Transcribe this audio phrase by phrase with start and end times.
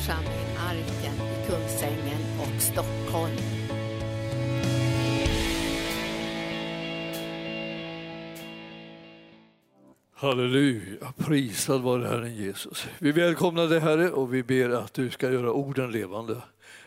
[0.00, 3.36] församling Arken i Kungsängen och Stockholm.
[10.14, 12.86] Halleluja, prisad vare Herren Jesus.
[12.98, 16.36] Vi välkomnar dig Herre och vi ber att du ska göra orden levande.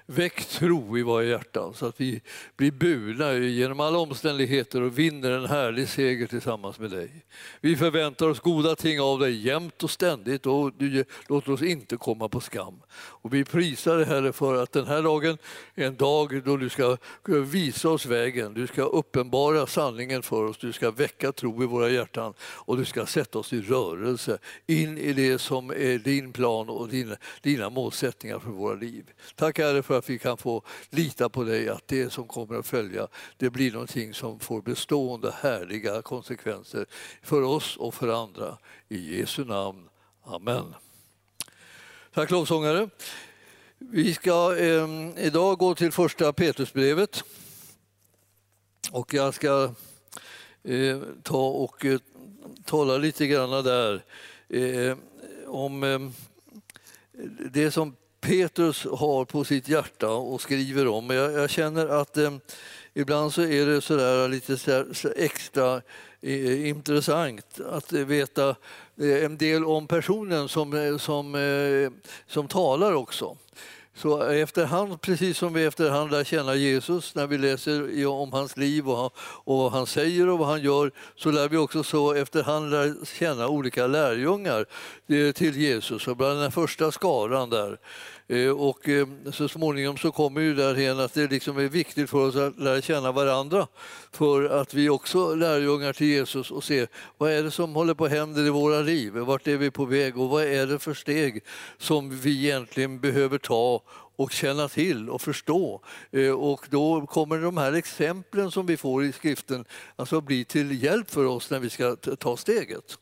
[0.05, 2.21] Väck tro i våra hjärtan så att vi
[2.57, 7.25] blir burna genom alla omständigheter och vinner en härlig seger tillsammans med dig.
[7.61, 11.97] Vi förväntar oss goda ting av dig jämt och ständigt och du låter oss inte
[11.97, 12.81] komma på skam.
[12.95, 15.37] Och vi prisar dig Herre för att den här dagen
[15.75, 20.57] är en dag då du ska visa oss vägen, du ska uppenbara sanningen för oss,
[20.57, 24.97] du ska väcka tro i våra hjärtan och du ska sätta oss i rörelse in
[24.97, 29.05] i det som är din plan och dina, dina målsättningar för våra liv.
[29.35, 32.59] Tack Herre för för att vi kan få lita på dig att det som kommer
[32.59, 33.07] att följa
[33.37, 36.85] det blir någonting som får bestående härliga konsekvenser
[37.21, 38.57] för oss och för andra.
[38.89, 39.89] I Jesu namn.
[40.23, 40.75] Amen.
[42.13, 42.89] Tack lovsångare.
[43.77, 47.23] Vi ska eh, idag gå till första Petrusbrevet.
[48.91, 49.73] Och jag ska
[50.63, 51.99] eh, ta och eh,
[52.65, 54.03] tala lite grann där
[54.49, 54.97] eh,
[55.47, 55.99] om eh,
[57.51, 61.09] det som Petrus har på sitt hjärta och skriver om.
[61.09, 62.31] Jag, jag känner att eh,
[62.93, 65.81] ibland så är det så där lite så, så extra
[66.21, 68.49] eh, intressant att veta
[69.01, 71.91] eh, en del om personen som, eh, som, eh,
[72.27, 73.37] som talar också.
[73.95, 78.89] Så efterhand, precis som vi efterhand lär känna Jesus när vi läser om hans liv
[78.89, 82.71] och, och vad han säger och vad han gör så lär vi också så efterhand
[82.71, 84.65] lära känna olika lärjungar
[85.07, 86.07] eh, till Jesus.
[86.07, 87.77] Och bland den första skaran där
[88.27, 92.27] Eh, och eh, så småningom så kommer ju därhen att det liksom är viktigt för
[92.27, 93.67] oss att lära känna varandra
[94.11, 98.05] för att vi också lärjungar till Jesus och se vad är det som håller på
[98.05, 100.93] att hända i våra liv, vart är vi på väg och vad är det för
[100.93, 101.43] steg
[101.77, 103.81] som vi egentligen behöver ta
[104.15, 105.81] och känna till och förstå.
[106.11, 110.83] Eh, och då kommer de här exemplen som vi får i skriften alltså bli till
[110.83, 112.97] hjälp för oss när vi ska ta steget.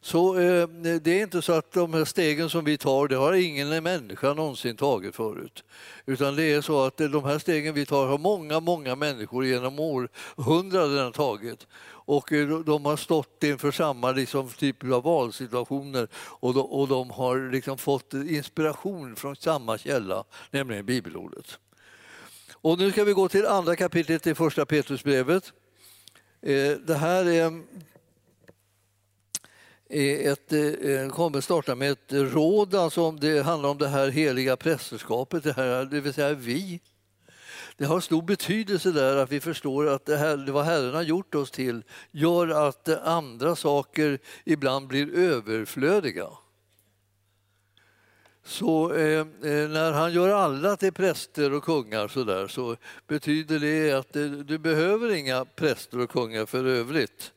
[0.00, 0.68] Så eh,
[1.02, 4.34] det är inte så att de här stegen som vi tar, det har ingen människa
[4.34, 5.64] någonsin tagit förut.
[6.06, 9.78] Utan det är så att de här stegen vi tar har många, många människor genom
[9.78, 11.66] århundraden tagit.
[12.10, 17.10] Och eh, de har stått inför samma liksom, typ av valsituationer och de, och de
[17.10, 21.58] har liksom fått inspiration från samma källa, nämligen bibelordet.
[22.62, 25.52] Och nu ska vi gå till andra kapitlet i första Petrusbrevet.
[26.42, 27.62] Eh, det här är
[29.90, 34.08] ett, eh, eh, kommer starta med ett råd, alltså om det handlar om det här
[34.08, 36.80] heliga prästerskapet, det, här, det vill säga vi.
[37.76, 41.02] Det har stor betydelse där att vi förstår att det, här, det vad Herren har
[41.02, 46.26] gjort oss till gör att andra saker ibland blir överflödiga.
[48.44, 53.58] Så eh, eh när han gör alla till präster och kungar så, där, så betyder
[53.58, 57.32] det att eh, du behöver inga präster och kungar för övrigt.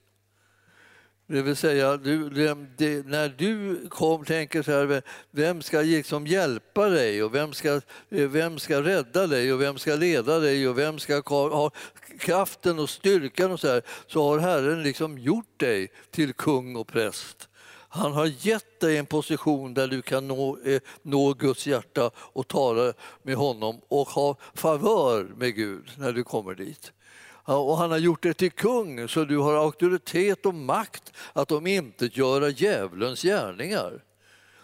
[1.28, 5.02] Det vill säga, du, det, det, när du kom, tänker så här,
[5.32, 9.96] vem ska liksom hjälpa dig och vem ska, vem ska rädda dig och vem ska
[9.96, 11.72] leda dig och vem ska ha
[12.20, 16.88] kraften och styrkan och så här, så har Herren liksom gjort dig till kung och
[16.88, 17.50] präst.
[17.90, 22.48] Han har gett dig en position där du kan nå, eh, nå Guds hjärta och
[22.48, 26.92] tala med honom och ha favör med Gud när du kommer dit
[27.46, 32.50] och han har gjort dig till kung så du har auktoritet och makt att omintetgöra
[32.50, 34.04] djävulens gärningar.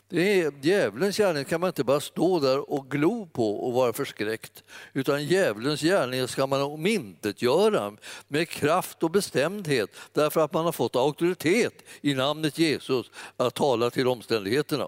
[0.10, 3.94] Det är, djävulens gärning kan man inte bara stå där och glo på och vara
[3.94, 4.64] förskräckt.
[4.94, 7.94] Utan djävulens gärning ska man omintetgöra
[8.28, 13.90] med kraft och bestämdhet därför att man har fått auktoritet i namnet Jesus att tala
[13.90, 14.88] till omständigheterna.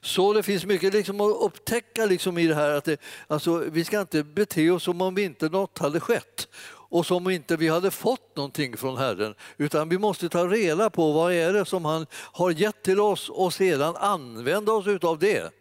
[0.00, 3.84] Så det finns mycket liksom att upptäcka liksom i det här att det, alltså, vi
[3.84, 6.48] ska inte bete oss som om inte något hade skett
[6.88, 9.34] och som om inte vi hade fått någonting från Herren.
[9.56, 13.28] Utan vi måste ta reda på vad är det som han har gett till oss
[13.28, 15.52] och sedan använda oss utav det.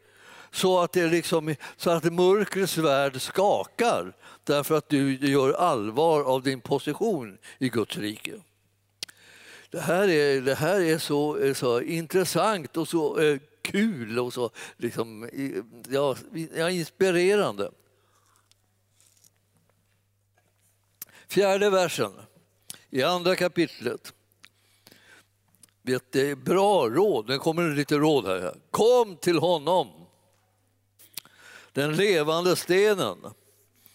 [0.52, 4.14] Så att, det liksom, så att mörkrets värld skakar
[4.44, 8.34] därför att du gör allvar av din position i Guds rike.
[9.70, 14.50] Det här är, det här är så, så intressant och så eh, kul och så
[14.78, 15.30] liksom,
[15.90, 17.72] ja, inspirerande.
[21.28, 22.12] Fjärde versen
[22.90, 24.14] i andra kapitlet.
[25.82, 28.56] Det är bra råd, nu kommer det lite råd här.
[28.72, 29.88] Kom till honom,
[31.72, 33.18] den levande stenen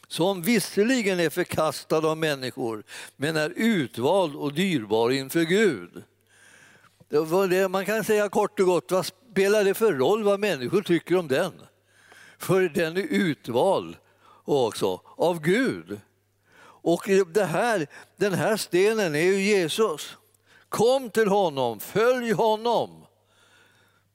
[0.08, 2.84] som visserligen är förkastad av människor
[3.16, 6.02] men är utvald och dyrbar inför Gud.
[7.70, 11.28] Man kan säga kort och gott, vad spelar det för roll vad människor tycker om
[11.28, 11.52] den?
[12.42, 13.96] för den är utvald
[14.44, 16.00] också av Gud.
[16.82, 17.86] Och det här,
[18.16, 20.16] den här stenen är ju Jesus.
[20.68, 23.02] Kom till honom, följ honom.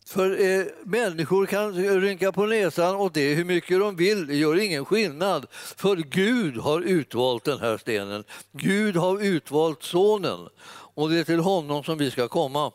[0.08, 4.60] För eh, människor kan rynka på näsan och det hur mycket de vill, det gör
[4.60, 5.48] ingen skillnad.
[5.52, 8.24] För Gud har utvalt den här stenen.
[8.52, 12.72] Gud har utvalt sonen och det är till honom som vi ska komma.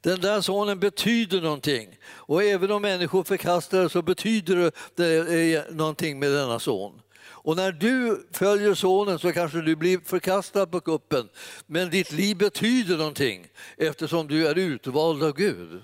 [0.00, 5.74] Den där sonen betyder någonting och även om människor förkastar det så betyder det eh,
[5.74, 7.01] någonting med denna son.
[7.44, 11.28] Och när du följer sonen så kanske du blir förkastad på kuppen
[11.66, 13.46] men ditt liv betyder någonting
[13.76, 15.82] eftersom du är utvald av Gud.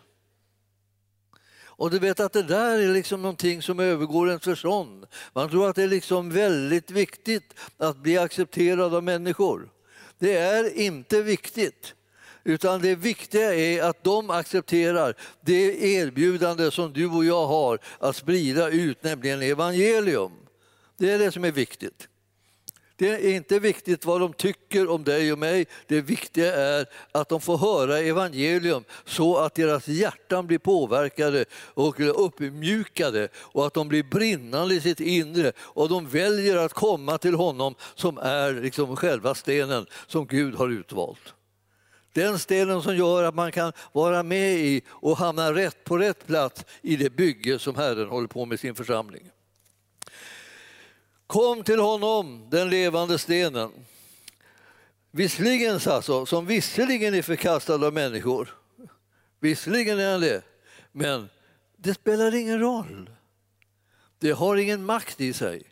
[1.79, 5.07] Och du vet att det där är liksom någonting som övergår ens förstånd.
[5.33, 9.71] Man tror att det är liksom väldigt viktigt att bli accepterad av människor.
[10.19, 11.95] Det är inte viktigt.
[12.45, 18.17] Utan det viktiga är att de accepterar det erbjudande som du och jag har att
[18.17, 20.33] sprida ut, nämligen evangelium.
[20.99, 22.09] Det är det som är viktigt.
[22.97, 25.67] Det är inte viktigt vad de tycker om dig och mig.
[25.87, 32.25] Det viktiga är att de får höra evangelium så att deras hjärtan blir påverkade och
[32.27, 37.35] uppmjukade och att de blir brinnande i sitt inre och de väljer att komma till
[37.35, 41.35] honom som är liksom själva stenen som Gud har utvalt.
[42.13, 46.27] Den stenen som gör att man kan vara med i och hamna rätt på rätt
[46.27, 49.31] plats i det bygge som Herren håller på med sin församling.
[51.29, 53.71] Kom till honom, den levande stenen.
[55.11, 58.55] Visserligen alltså, som visserligen är förkastad av människor.
[59.41, 60.43] Visserligen är han det,
[60.93, 61.29] men
[61.77, 63.11] det spelar ingen roll.
[64.19, 65.63] Det har ingen makt i sig.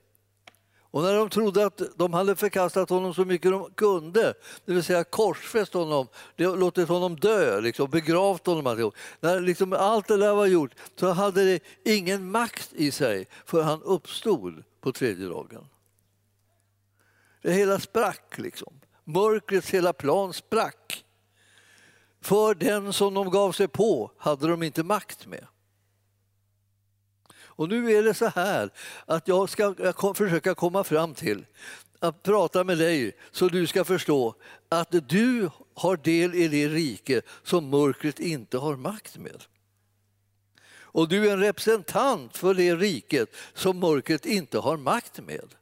[0.78, 4.84] Och när de trodde att de hade förkastat honom så mycket de kunde, det vill
[4.84, 10.46] säga korsfäst honom, låtit honom dö, liksom, begravt honom, när liksom allt det där var
[10.46, 15.68] gjort så hade det ingen makt i sig för han uppstod på tredje dagen.
[17.42, 18.80] Det hela sprack liksom.
[19.04, 21.04] Mörkrets hela plan sprack.
[22.20, 25.46] För den som de gav sig på hade de inte makt med.
[27.38, 28.70] Och nu är det så här
[29.06, 29.74] att jag ska
[30.14, 31.46] försöka komma fram till
[31.98, 34.34] att prata med dig så du ska förstå
[34.68, 39.44] att du har del i det rike som mörkret inte har makt med.
[40.96, 45.54] Och du är en representant för det riket som mörkret inte har makt med.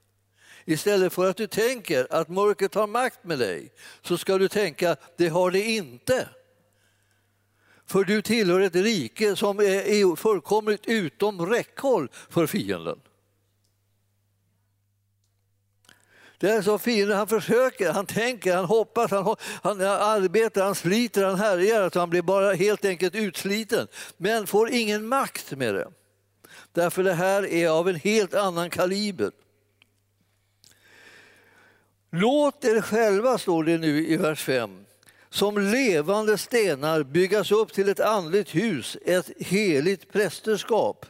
[0.65, 3.73] Istället för att du tänker att mörkret har makt med dig
[4.03, 6.29] så ska du tänka det har det inte.
[7.87, 13.01] För du tillhör ett rike som är fullkomligt utom räckhåll för fienden.
[16.45, 21.25] Det är så fienden, han försöker, han tänker, han hoppas, han, han arbetar, han sliter,
[21.25, 23.89] han härjar, så han blir bara helt enkelt utsliten.
[24.17, 25.89] Men får ingen makt med det.
[26.73, 29.31] Därför det här är av en helt annan kaliber.
[32.13, 34.85] Låt er själva, står det nu i vers 5,
[35.31, 41.07] som levande stenar byggas upp till ett andligt hus, ett heligt prästerskap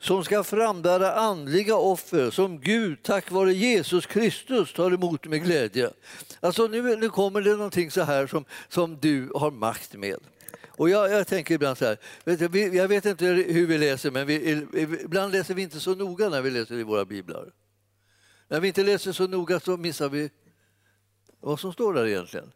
[0.00, 5.90] som ska frambära andliga offer som Gud tack vare Jesus Kristus tar emot med glädje.
[6.40, 10.18] Alltså nu, nu kommer det någonting så här som, som du har makt med.
[10.66, 11.98] Och jag, jag tänker ibland så här,
[12.74, 14.66] jag vet inte hur vi läser men vi,
[15.04, 17.52] ibland läser vi inte så noga när vi läser i våra biblar.
[18.48, 20.30] När vi inte läser så noga så missar vi
[21.40, 22.52] vad som står där egentligen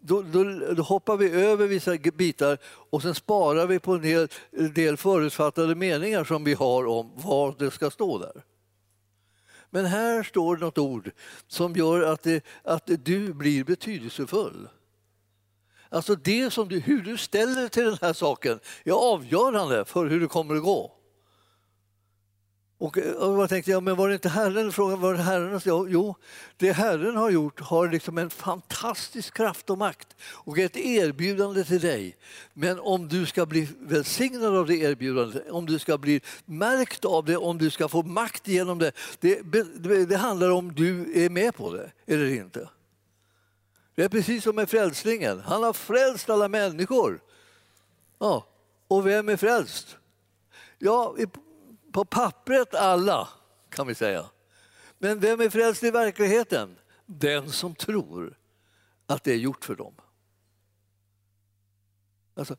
[0.00, 4.28] då, då, då, hoppar vi över vissa bitar och sen sparar vi på en del,
[4.74, 8.44] del förutfattade meningar som vi har om vad det ska stå där.
[9.70, 11.10] Men här står något ord
[11.46, 14.68] som gör att, det, att du blir betydelsefull.
[15.88, 20.06] Alltså det som du, hur du ställer dig till den här saken är avgörande för
[20.06, 20.97] hur det kommer att gå.
[22.80, 24.72] Och, och jag tänkte, ja, men var det inte Herren?
[24.72, 25.60] Frågan var det Herren?
[25.64, 26.14] Jo,
[26.56, 31.80] det Herren har gjort har liksom en fantastisk kraft och makt och ett erbjudande till
[31.80, 32.16] dig.
[32.52, 37.24] Men om du ska bli välsignad av det erbjudandet, om du ska bli märkt av
[37.24, 41.30] det, om du ska få makt genom det, det, det, det handlar om du är
[41.30, 42.68] med på det eller inte.
[43.94, 45.40] Det är precis som med frälsningen.
[45.40, 47.20] Han har frälst alla människor.
[48.18, 48.46] Ja,
[48.88, 49.96] och vem är frälst?
[50.78, 51.16] Ja,
[51.98, 53.28] på pappret alla,
[53.68, 54.30] kan vi säga.
[54.98, 56.76] Men vem är frälst i verkligheten?
[57.06, 58.38] Den som tror
[59.06, 59.94] att det är gjort för dem.
[62.34, 62.56] Alltså,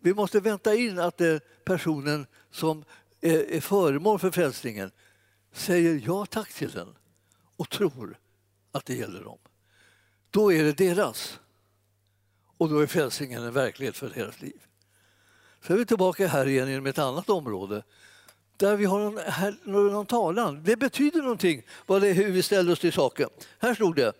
[0.00, 2.84] vi måste vänta in att det personen som
[3.20, 4.90] är föremål för frälsningen
[5.52, 6.96] säger ja tack till den
[7.56, 8.18] och tror
[8.72, 9.38] att det gäller dem.
[10.30, 11.40] Då är det deras.
[12.56, 14.62] Och då är frälsningen en verklighet för deras liv.
[15.60, 17.82] Så är vi tillbaka här igen inom ett annat område
[18.60, 20.62] där vi har någon, här, någon talan.
[20.64, 23.28] Det betyder någonting vad det är, hur vi ställer oss till saken.
[23.58, 24.12] Här stod det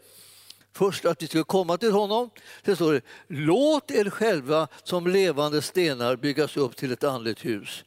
[0.73, 2.31] först att vi skulle komma till honom.
[2.65, 7.85] Sen står det låt er själva som levande stenar byggas upp till ett andligt hus.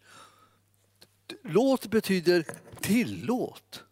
[1.43, 2.45] Låt betyder
[2.81, 3.83] tillåt.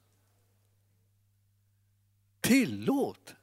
[2.41, 3.33] Tillåt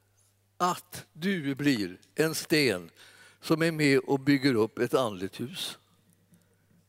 [0.57, 2.89] att du blir en sten
[3.41, 5.77] som är med och bygger upp ett andligt hus.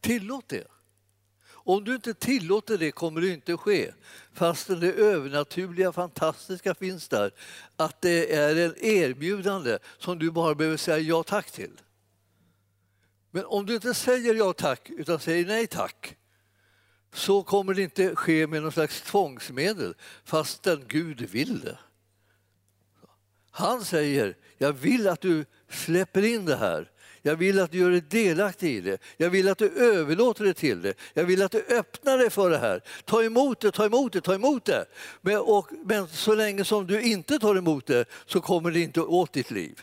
[0.01, 0.67] Tillåt det.
[1.71, 3.93] Om du inte tillåter det kommer det inte ske.
[4.33, 7.31] Fastän det övernaturliga, fantastiska finns där.
[7.77, 11.81] Att det är en erbjudande som du bara behöver säga ja tack till.
[13.31, 16.17] Men om du inte säger ja tack utan säger nej tack
[17.13, 21.79] så kommer det inte ske med någon slags tvångsmedel fastän Gud vill det.
[23.51, 26.91] Han säger, jag vill att du släpper in det här.
[27.23, 28.99] Jag vill att du gör dig delaktig i det.
[29.17, 30.95] Jag vill att du överlåter det till det.
[31.15, 32.83] Jag vill att du öppnar dig för det här.
[33.05, 34.87] Ta emot det, ta emot det, ta emot det.
[35.21, 39.01] Men, och, men så länge som du inte tar emot det så kommer det inte
[39.01, 39.81] åt ditt liv.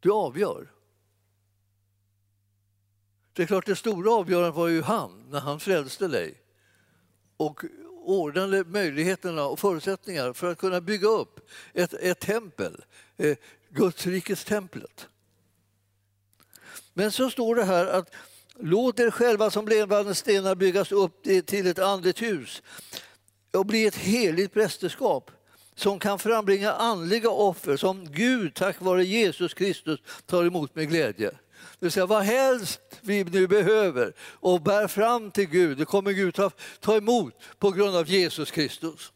[0.00, 0.72] Du avgör.
[3.32, 6.34] Det är klart, det stora avgörandet var ju han, när han frälste dig
[7.36, 7.64] och
[8.04, 12.84] ordnade möjligheterna och förutsättningar för att kunna bygga upp ett, ett tempel,
[13.16, 13.36] eh,
[13.68, 15.08] Guds rikes templet.
[16.94, 18.14] Men så står det här att
[18.58, 22.62] låt er själva som levande stenar byggas upp till ett andligt hus
[23.52, 25.30] och bli ett heligt prästerskap
[25.74, 31.30] som kan frambringa andliga offer som Gud tack vare Jesus Kristus tar emot med glädje.
[31.30, 36.12] Det vill säga vad helst vi nu behöver och bär fram till Gud, det kommer
[36.12, 36.50] Gud ta,
[36.80, 39.12] ta emot på grund av Jesus Kristus.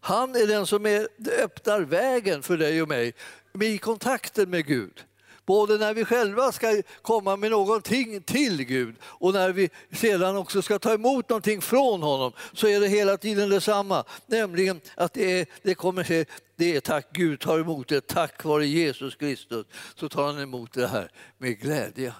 [0.00, 1.08] Han är den som är,
[1.42, 3.14] öppnar vägen för dig och mig
[3.60, 5.04] i kontakten med Gud.
[5.46, 10.62] Både när vi själva ska komma med någonting till Gud och när vi sedan också
[10.62, 14.04] ska ta emot någonting från honom så är det hela tiden detsamma.
[14.26, 16.24] Nämligen att det, är, det kommer se,
[16.56, 20.72] det är tack Gud tar emot det, tack vare Jesus Kristus så tar han emot
[20.72, 22.14] det här med glädje.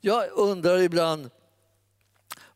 [0.00, 1.30] Jag undrar ibland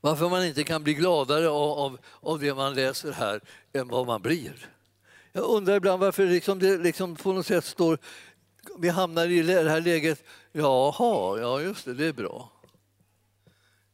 [0.00, 3.40] varför man inte kan bli gladare av, av, av det man läser här
[3.72, 4.68] än vad man blir.
[5.32, 7.98] Jag undrar ibland varför liksom det liksom på något sätt står
[8.78, 12.50] vi hamnar i det här läget, jaha, ja just det, det är bra.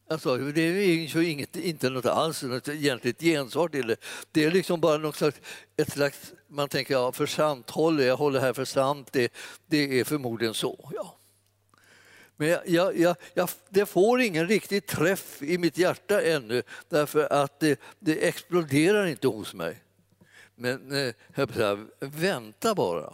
[0.09, 3.95] Alltså, det är ju inget, inte något alls något egentligt gensvar till det.
[4.31, 5.37] Det är liksom bara något slags,
[5.77, 9.33] ett slags, man tänker ja, för sant håller jag håller här för sant, det,
[9.67, 10.89] det är förmodligen så.
[10.93, 11.17] Ja.
[12.37, 17.33] Men jag, jag, jag, jag, det får ingen riktig träff i mitt hjärta ännu därför
[17.33, 19.83] att det, det exploderar inte hos mig.
[20.55, 23.13] Men eh, jag säga, vänta bara.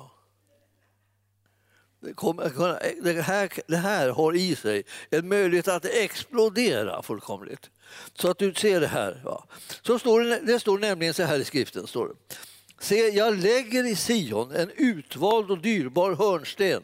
[1.99, 7.69] Det här, det här har i sig en möjlighet att explodera fullkomligt.
[8.13, 9.21] Så att du ser det här.
[9.25, 9.43] Va?
[9.81, 11.87] Så står det, det står nämligen så här i skriften.
[11.87, 12.35] Står det.
[12.79, 16.83] Se, jag lägger i Sion en utvald och dyrbar hörnsten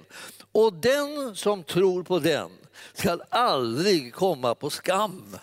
[0.52, 2.52] och den som tror på den
[2.94, 5.38] skall aldrig komma på skam.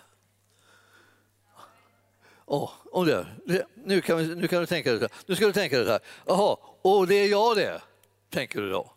[2.45, 3.27] Oh, om det,
[3.75, 5.99] nu, kan vi, nu kan du tänka dig så Nu ska du tänka dig här.
[6.25, 7.81] Jaha, och det är jag det,
[8.29, 8.93] tänker du då.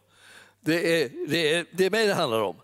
[0.64, 2.56] Det är, det, är, det är mig det handlar om.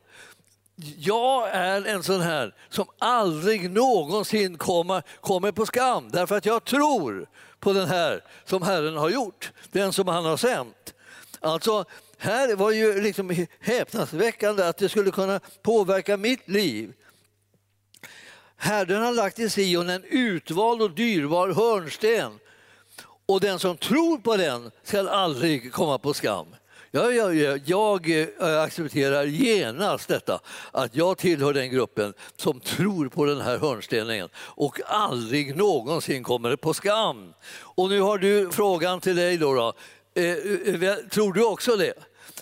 [0.99, 6.65] Jag är en sån här som aldrig någonsin kommer, kommer på skam därför att jag
[6.65, 7.27] tror
[7.59, 10.95] på den här som Herren har gjort, den som han har sänt.
[11.41, 11.85] Alltså,
[12.19, 16.93] här var ju liksom häpnadsväckande att det skulle kunna påverka mitt liv.
[18.57, 22.39] Herren har lagt i Sion en utvald och dyrbar hörnsten
[23.27, 26.47] och den som tror på den ska aldrig komma på skam.
[26.93, 30.41] Jag, jag, jag, accepterar genast detta,
[30.73, 36.57] att jag tillhör den gruppen som tror på den här hörnstenen och aldrig någonsin kommer
[36.57, 37.35] på skam.
[37.53, 39.55] Och nu har du frågan till dig då.
[39.55, 39.73] då.
[40.15, 41.95] Eh, eh tror du också det?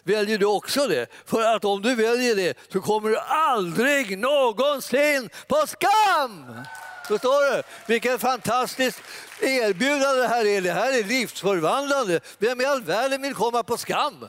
[0.02, 1.07] Väljer du också det?
[1.26, 6.47] För att om du väljer det så kommer du aldrig någonsin på skam!
[7.09, 7.62] Förstår du?
[7.87, 9.02] Vilket fantastiskt
[9.40, 10.61] erbjudande det här är.
[10.61, 12.21] Det här är livsförvandlande.
[12.38, 14.28] Vem i all världen vill komma på skam?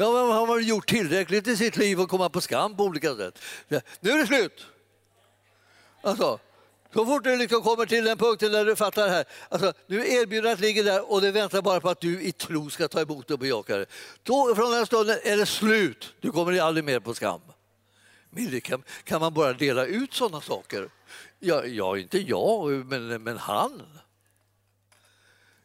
[0.00, 3.16] Ja, men har man gjort tillräckligt i sitt liv och komma på skam på olika
[3.16, 3.38] sätt?
[4.00, 4.66] Nu är det slut!
[6.02, 6.38] Alltså,
[6.94, 10.08] så fort du liksom kommer till den punkten där du fattar det här, alltså, nu
[10.08, 13.28] erbjudandet ligger där och det väntar bara på att du i tro ska ta emot
[13.28, 13.86] det och bejaka det.
[14.22, 16.14] Då, från den stunden är det slut.
[16.20, 17.40] Du kommer aldrig mer på skam.
[18.30, 20.90] Men kan, kan man bara dela ut sådana saker?
[21.38, 23.82] Ja, ja inte jag, men, men han.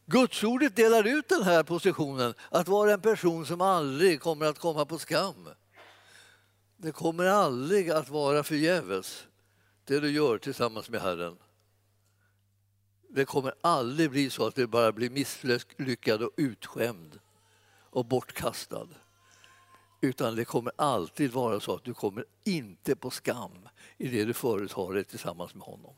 [0.06, 4.86] Gudsordet delar ut den här positionen, att vara en person som aldrig kommer att komma
[4.86, 5.50] på skam.
[6.78, 9.28] Det kommer aldrig att vara förgäves,
[9.86, 11.38] det du gör tillsammans med Herren.
[13.10, 17.20] Det kommer aldrig bli så att du bara blir misslyckad och utskämd
[17.90, 18.88] och bortkastad.
[20.02, 24.34] Utan det kommer alltid vara så att du kommer inte på skam i det du
[24.34, 25.96] företar dig tillsammans med honom.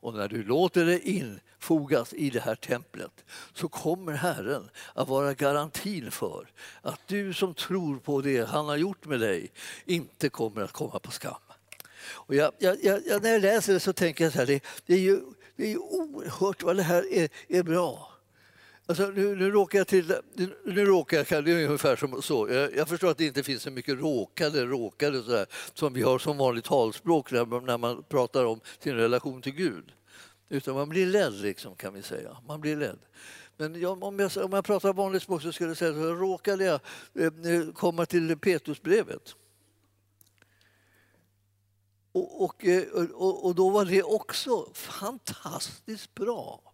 [0.00, 3.24] Och när du låter det infogas i det här templet
[3.54, 6.50] så kommer Herren att vara garantin för
[6.82, 9.50] att du som tror på det han har gjort med dig
[9.84, 11.34] inte kommer att komma på skam.
[12.10, 14.94] Och jag, jag, jag, när jag läser det så tänker jag så här, det, det
[14.94, 15.20] är ju
[15.58, 18.07] det är oerhört vad det här är, är bra.
[18.88, 20.14] Alltså, nu, nu råkar jag till...
[20.64, 22.48] Nu råkar jag, det är ungefär som så.
[22.52, 26.02] Jag, jag, förstår att det inte finns så mycket råkade, råkade så där, som vi
[26.02, 29.92] har som vanligt talspråk när, när man pratar om sin relation till Gud.
[30.48, 32.36] Utan man blir ledd, liksom, kan vi säga.
[32.46, 32.98] Man blir ledd.
[33.56, 36.64] Men jag, om, jag, om jag pratar vanligt språk så skulle jag säga så råkade
[36.64, 36.80] jag
[37.14, 39.34] eh, komma till Petrusbrevet.
[42.12, 42.82] Och, och, eh,
[43.14, 46.67] och, och, då var det också fantastiskt bra.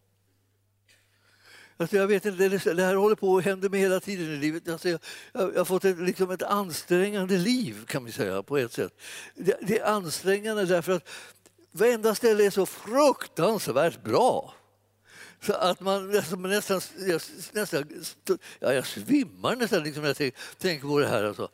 [1.76, 4.36] Alltså jag vet inte, liksom- det här håller på att hända mig hela tiden i
[4.36, 4.68] livet.
[4.68, 5.00] Alltså jag,
[5.32, 9.00] jag, har fått ett, liksom ett ansträngande liv kan vi säga på ett sätt.
[9.34, 11.08] Det, det är ansträngande därför att
[11.72, 14.54] varenda ställe är så fruktansvärt bra.
[15.40, 16.80] Så att man nästan, nästan,
[17.52, 17.84] nästan
[18.58, 21.24] ja, jag svimmar nästan liksom när jag tänker på det här.
[21.24, 21.48] Alltså.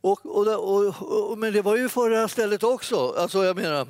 [0.00, 3.14] Och, och, och, men det var ju förra stället också.
[3.18, 3.86] Alltså jag menar,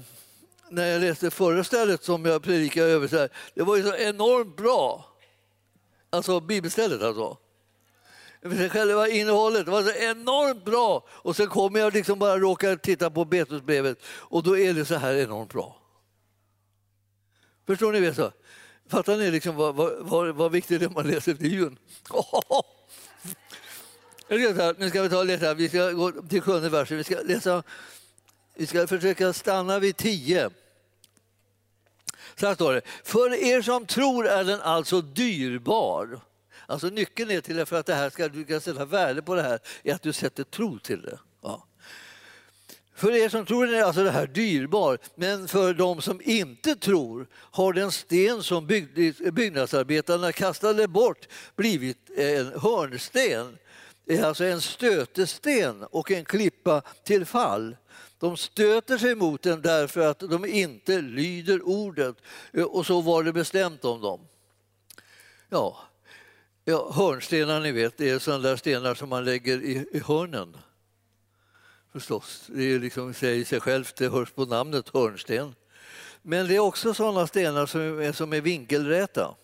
[0.73, 3.95] när jag läste förra stället som jag predikade över, så här, det var ju så
[3.95, 5.05] enormt bra.
[6.11, 7.37] Alltså bibelstället alltså.
[8.71, 11.07] Själva innehållet var så enormt bra.
[11.09, 14.95] Och sen kommer jag liksom bara råka titta på Betusbrevet, och då är det så
[14.95, 15.77] här enormt bra.
[17.67, 18.01] Förstår ni?
[18.01, 18.33] Vet så?
[18.89, 21.79] Fattar ni liksom vad, vad, vad, vad viktigt det är man läser Bibeln?
[24.79, 26.97] Nu ska vi ta läsa, Vi ska gå till sjunde versen.
[26.97, 27.63] Vi ska, läsa,
[28.55, 30.51] vi ska försöka stanna vid tio.
[32.37, 32.83] Så här står det.
[33.05, 36.21] För er som tror är den alltså dyrbar.
[36.67, 39.35] Alltså nyckeln är till det för att det här ska, du kan sätta värde på
[39.35, 41.19] det här är att du sätter tro till det.
[41.43, 41.67] Ja.
[42.95, 47.27] För er som tror är alltså det här dyrbar, men för de som inte tror
[47.35, 48.67] har den sten som
[49.33, 53.59] byggnadsarbetarna kastade bort blivit en hörnsten
[54.07, 57.77] är alltså en stötesten och en klippa till fall.
[58.23, 62.17] De stöter sig mot den därför att de inte lyder ordet
[62.53, 64.21] eh, och så var det bestämt om dem.
[65.49, 65.79] Ja,
[66.65, 70.57] ja hörnstenar ni vet, det är sådana där stenar som man lägger i, i hörnen.
[71.93, 75.55] Förstås, det är liksom, säger sig självt, det hörs på namnet hörnsten.
[76.23, 79.35] Men det är också sådana stenar som är, som är vinkelräta.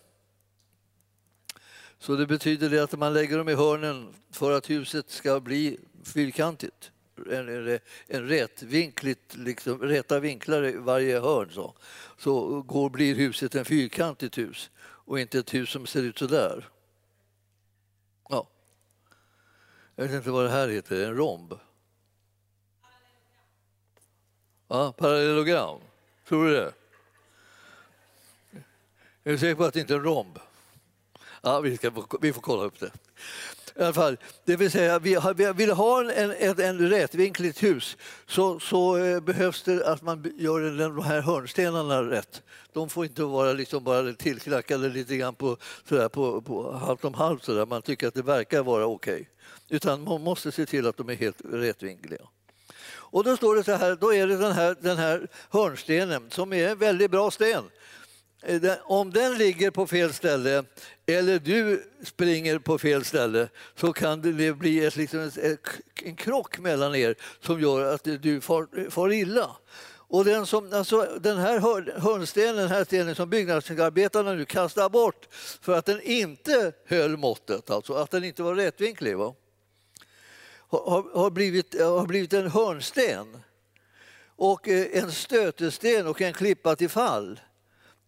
[1.99, 5.79] Så det betyder det att man lägger dem i hörnen för att huset ska bli
[6.05, 6.91] fyrkantigt.
[7.31, 11.51] En, en rätvinkligt, liksom, räta vinklar i varje hörn.
[11.51, 11.75] Så,
[12.19, 16.27] så går, blir huset en fyrkantigt hus och inte ett hus som ser ut så
[16.27, 16.69] där.
[18.29, 18.49] Ja.
[19.95, 21.55] Jag vet inte vad det här heter, en romb?
[24.69, 25.81] Ja, parallellogram.
[26.29, 26.73] Tror du det?
[29.25, 30.39] Är du säker på att det inte är en romb?
[31.43, 32.93] Ja, vi, ska, vi får kolla upp det.
[33.79, 37.63] I alla fall, det vill säga, vi, har, vi vill ha en, en, en rätvinkligt
[37.63, 42.43] hus så, så eh, behövs det att man gör de här hörnstenarna rätt.
[42.73, 45.57] De får inte vara liksom bara tillknackade lite grann på,
[45.89, 47.67] sådär, på, på halvt om halvt, sådär.
[47.67, 49.15] man tycker att det verkar vara okej.
[49.15, 49.27] Okay.
[49.69, 52.23] Utan man måste se till att de är helt rätvinkliga.
[53.11, 56.53] Och då står det så här, då är det den här, den här hörnstenen som
[56.53, 57.65] är en väldigt bra sten.
[58.83, 60.65] Om den ligger på fel ställe
[61.07, 65.31] eller du springer på fel ställe så kan det bli ett, liksom,
[66.03, 69.57] en krock mellan er som gör att du far, far illa.
[70.11, 71.59] Och den, som, alltså, den här
[72.01, 75.29] hörnstenen, den här stenen som byggnadsarbetarna nu kastar bort
[75.61, 79.35] för att den inte höll måttet, alltså att den inte var rättvinklig, va?
[80.71, 83.43] Har, har, blivit, har blivit en hörnsten
[84.37, 87.41] och eh, en stötesten och en klippa till fall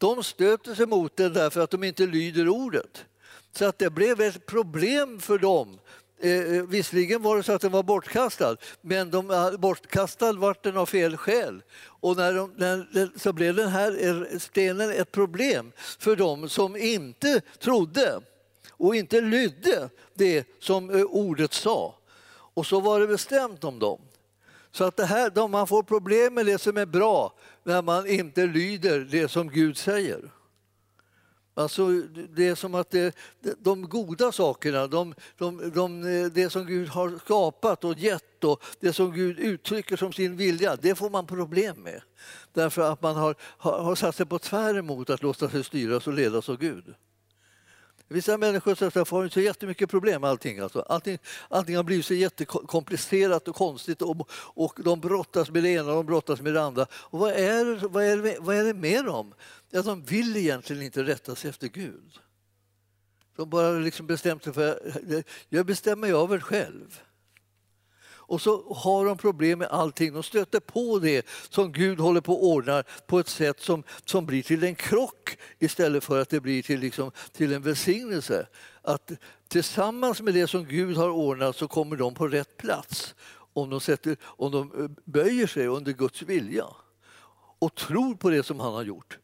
[0.01, 3.05] de stöter sig mot den därför att de inte lyder ordet.
[3.53, 5.79] Så att det blev ett problem för dem.
[6.21, 10.63] Eh, eh visserligen var det så att den var bortkastad, men de, eh, bortkastad vart
[10.63, 11.63] den av fel skäl.
[11.83, 16.77] Och när, de, när så blev den här eh, stenen ett problem för dem som
[16.77, 18.21] inte trodde
[18.71, 21.95] och inte lydde det som ordet sa.
[22.55, 24.01] Och så var det bestämt om dem.
[24.73, 27.33] Så att det här, de, man får problem med det som är bra
[27.64, 30.31] när man inte lyder det som Gud säger.
[31.55, 31.88] Alltså,
[32.35, 33.14] det är som att det,
[33.59, 36.03] de goda sakerna, de, de, de,
[36.35, 40.77] det som Gud har skapat och gett och det som Gud uttrycker som sin vilja,
[40.77, 42.03] det får man problem med.
[42.53, 46.07] Därför att man har, har, har satt sig på tvär emot att låta sig styras
[46.07, 46.94] och ledas av Gud.
[48.12, 50.59] Vissa människor har så jättemycket problem med allting.
[50.59, 50.81] Alltså.
[50.81, 51.18] Allting,
[51.49, 55.96] allting har blivit så jättekomplicerat och konstigt och, och de brottas med det ena och
[55.96, 56.87] de brottas med det andra.
[56.92, 59.35] Och vad, är, vad, är, vad är det med dem?
[59.75, 62.18] Att de vill egentligen inte rätta sig efter Gud.
[63.37, 64.92] De bara liksom bestämt sig för
[65.49, 67.01] jag bestämmer över själv.
[68.31, 70.12] Och så har de problem med allting.
[70.12, 74.27] De stöter på det som Gud håller på att ordna på ett sätt som, som
[74.27, 78.47] blir till en krock istället för att det blir till, liksom, till en välsignelse.
[78.83, 79.12] Att
[79.49, 83.14] tillsammans med det som Gud har ordnat så kommer de på rätt plats
[83.53, 86.64] om de, sätter, om de eh, böjer sig under Guds vilja
[87.59, 89.19] och tror på det som han har gjort.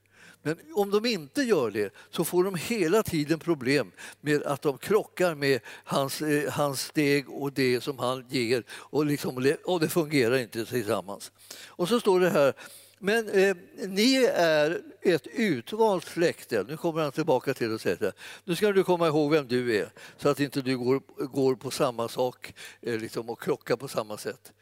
[0.47, 4.79] Men om de inte gör det så får de hela tiden problem med att de
[4.79, 9.89] krockar med hans, eh, hans steg och det som han ger och, liksom, och det
[9.89, 11.33] fungerar inte tillsammans.
[11.67, 12.55] Och så står det här
[12.99, 13.57] men eh,
[13.87, 16.65] ni är ett utvalt släkte.
[16.69, 18.13] Nu kommer han tillbaka till och säger
[18.45, 21.71] Nu ska du komma ihåg vem du är så att inte du går, går på
[21.71, 24.53] samma sak eh, liksom, och krockar på samma sätt.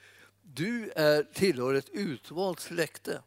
[0.42, 3.20] Du är, tillhör ett utvalt släkte.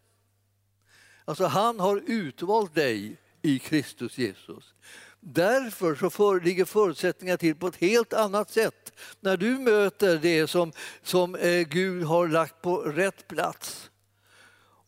[1.28, 4.74] Alltså han har utvalt dig i Kristus Jesus.
[5.20, 8.94] Därför så föreligger förutsättningar till på ett helt annat sätt.
[9.20, 10.72] När du möter det som,
[11.04, 13.90] som eh, Gud har lagt på rätt plats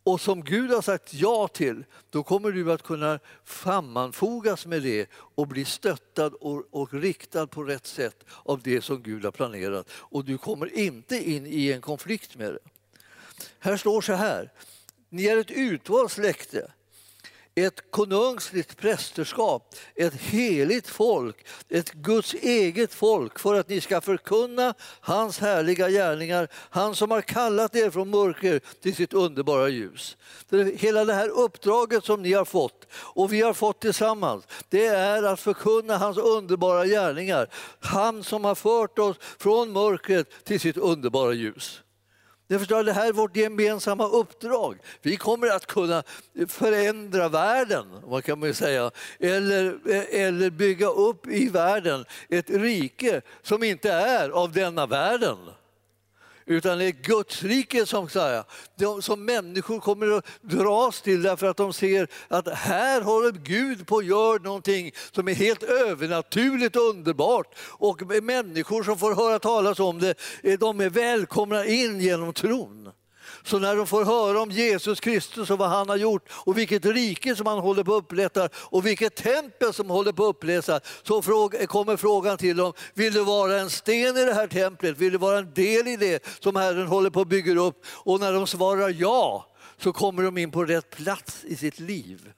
[0.04, 5.10] och som Gud har sagt ja till, då kommer du att kunna sammanfogas med det
[5.14, 9.90] och bli stöttad och, och riktad på rätt sätt av det som Gud har planerat.
[9.92, 12.60] Och du kommer inte in i en konflikt med det.
[13.60, 14.52] Här står så här,
[15.10, 16.72] ni är ett utvalt släkte,
[17.56, 24.74] ett konungsligt prästerskap, ett heligt folk, ett Guds eget folk för att ni ska förkunna
[25.02, 30.18] hans härliga gärningar, han som har kallat er från mörker till sitt underbara ljus.
[30.76, 35.24] Hela det här uppdraget som ni har fått och vi har fått tillsammans, det är
[35.24, 37.50] att förkunna hans underbara gärningar.
[37.80, 41.82] Han som har fört oss från mörkret till sitt underbara ljus.
[42.50, 44.78] Det, förstår, det här är vårt gemensamma uppdrag.
[45.02, 46.04] Vi kommer att kunna
[46.48, 49.80] förändra världen, vad kan man säga, eller,
[50.16, 55.38] eller bygga upp i världen ett rike som inte är av denna världen
[56.50, 58.10] utan det är Guds rike som,
[59.02, 63.96] som människor kommer att dras till därför att de ser att här håller Gud på
[63.96, 67.56] och gör någonting som är helt övernaturligt underbart.
[67.60, 70.16] Och människor som får höra talas om det,
[70.60, 72.92] de är välkomna in genom tron.
[73.44, 76.86] Så när de får höra om Jesus Kristus och vad han har gjort och vilket
[76.86, 80.80] rike som han håller på att upprätta och vilket tempel som håller på att upprätta
[81.04, 81.22] så
[81.68, 84.98] kommer frågan till dem, vill du vara en sten i det här templet?
[84.98, 87.86] Vill du vara en del i det som Herren håller på att bygga upp?
[87.86, 89.46] Och när de svarar ja
[89.78, 92.32] så kommer de in på rätt plats i sitt liv.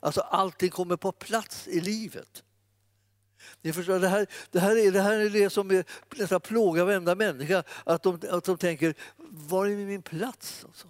[0.00, 2.42] Alltså allting kommer på plats i livet.
[3.62, 5.84] Ni förstår, det, här, det, här är, det här är det som är,
[6.16, 7.62] nästan plågar varenda människa.
[7.84, 8.94] Att de, att de tänker,
[9.30, 10.64] var är min plats?
[10.64, 10.88] Alltså?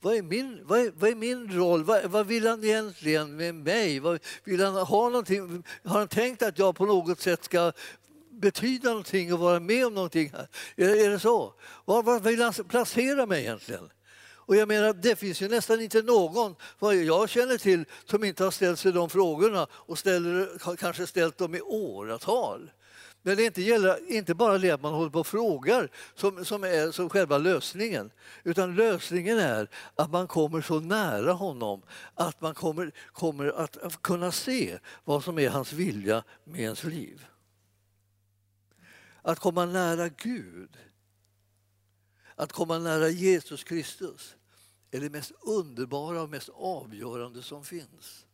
[0.00, 1.84] Vad är min, vad är, vad är min roll?
[1.84, 4.00] Vad, vad, vill han egentligen med mig?
[4.00, 5.64] Vad, vill han ha någonting?
[5.84, 7.72] Har han tänkt att jag på något sätt ska
[8.30, 10.32] betyda någonting och vara med om någonting?
[10.32, 10.48] Här?
[10.76, 11.54] Är, är det så?
[11.84, 13.90] Var, var vill han placera mig egentligen?
[14.46, 18.44] Och jag menar, det finns ju nästan inte någon, vad jag känner till, som inte
[18.44, 22.70] har ställt sig de frågorna och ställer, har kanske ställt dem i åratal.
[23.26, 26.64] Men det inte gäller inte bara det att man håller på och frågar som, som
[26.64, 28.10] är som själva lösningen.
[28.44, 31.82] Utan lösningen är att man kommer så nära honom
[32.14, 37.26] att man kommer, kommer att kunna se vad som är hans vilja med ens liv.
[39.22, 40.76] Att komma nära Gud,
[42.36, 44.36] att komma nära Jesus Kristus
[44.90, 48.26] är det mest underbara och mest avgörande som finns.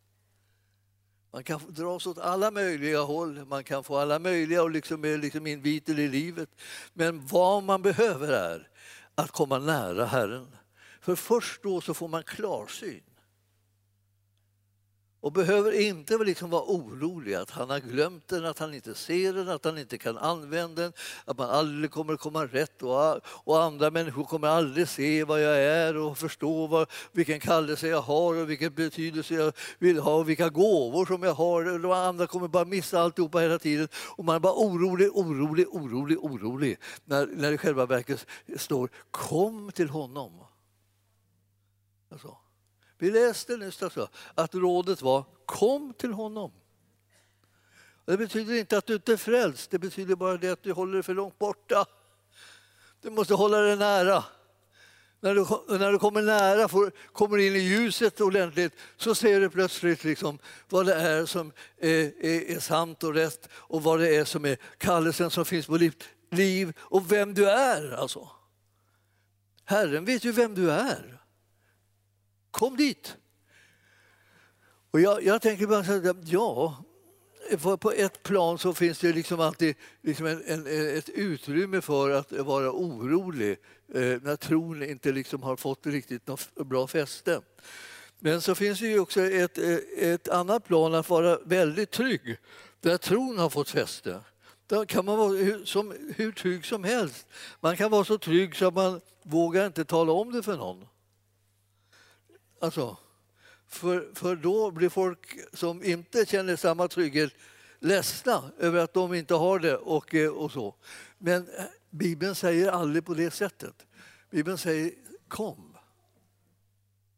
[1.31, 5.47] Man kan dras åt alla möjliga håll, man kan få alla möjliga och liksom, liksom
[5.47, 6.49] inviter i livet.
[6.93, 8.69] Men vad man behöver är
[9.15, 10.47] att komma nära Herren.
[11.01, 13.03] För först då så får man klarsyn
[15.23, 19.33] och behöver inte liksom vara orolig att han har glömt den, att han inte ser
[19.33, 20.93] den, att han inte kan använda den,
[21.25, 25.57] att man aldrig kommer komma rätt och, och andra människor kommer aldrig se vad jag
[25.57, 30.29] är och förstå vad, vilken kallelse jag har och vilken betydelse jag vill ha och
[30.29, 31.85] vilka gåvor som jag har.
[31.85, 36.17] Och andra kommer bara missa alltihopa hela tiden och man är bara orolig, orolig, orolig,
[36.17, 38.25] orolig när, när det i själva verket
[38.57, 40.31] står kom till honom.
[42.11, 42.42] Alltså.
[43.03, 46.51] Vi läste nyss alltså, att rådet var kom till honom.
[48.05, 50.93] Det betyder inte att du inte är frälst, det betyder bara det att du håller
[50.93, 51.85] dig för långt borta.
[53.01, 54.23] Du måste hålla dig nära.
[55.19, 55.45] När du,
[55.79, 60.39] när du kommer nära, får, kommer in i ljuset ordentligt, så ser du plötsligt liksom
[60.69, 64.45] vad det är som är, är, är sant och rätt och vad det är som
[64.45, 67.91] är kallelsen som finns på ditt liv och vem du är.
[67.91, 68.29] Alltså.
[69.65, 71.22] Herren vet ju vem du är.
[72.53, 73.17] Kom dit.
[74.91, 76.83] Och jag, jag tänker bara så här, ja,
[77.79, 82.31] på ett plan så finns det liksom alltid liksom en, en, ett utrymme för att
[82.31, 83.57] vara orolig
[83.93, 87.41] eh, när tron inte liksom har fått riktigt något bra fäste.
[88.19, 92.37] Men så finns det ju också ett, eh, ett annat plan att vara väldigt trygg,
[92.79, 94.19] där tron har fått fäste.
[94.67, 97.27] Där kan man vara hur, som, hur trygg som helst.
[97.59, 100.85] Man kan vara så trygg så att man vågar inte tala om det för någon.
[102.63, 102.97] Alltså,
[103.67, 107.33] för, för då blir folk som inte känner samma trygghet
[107.79, 110.75] ledsna över att de inte har det och, eh, och så.
[111.17, 113.87] Men eh, Bibeln säger aldrig på det sättet.
[114.29, 114.91] Bibeln säger
[115.27, 115.77] kom.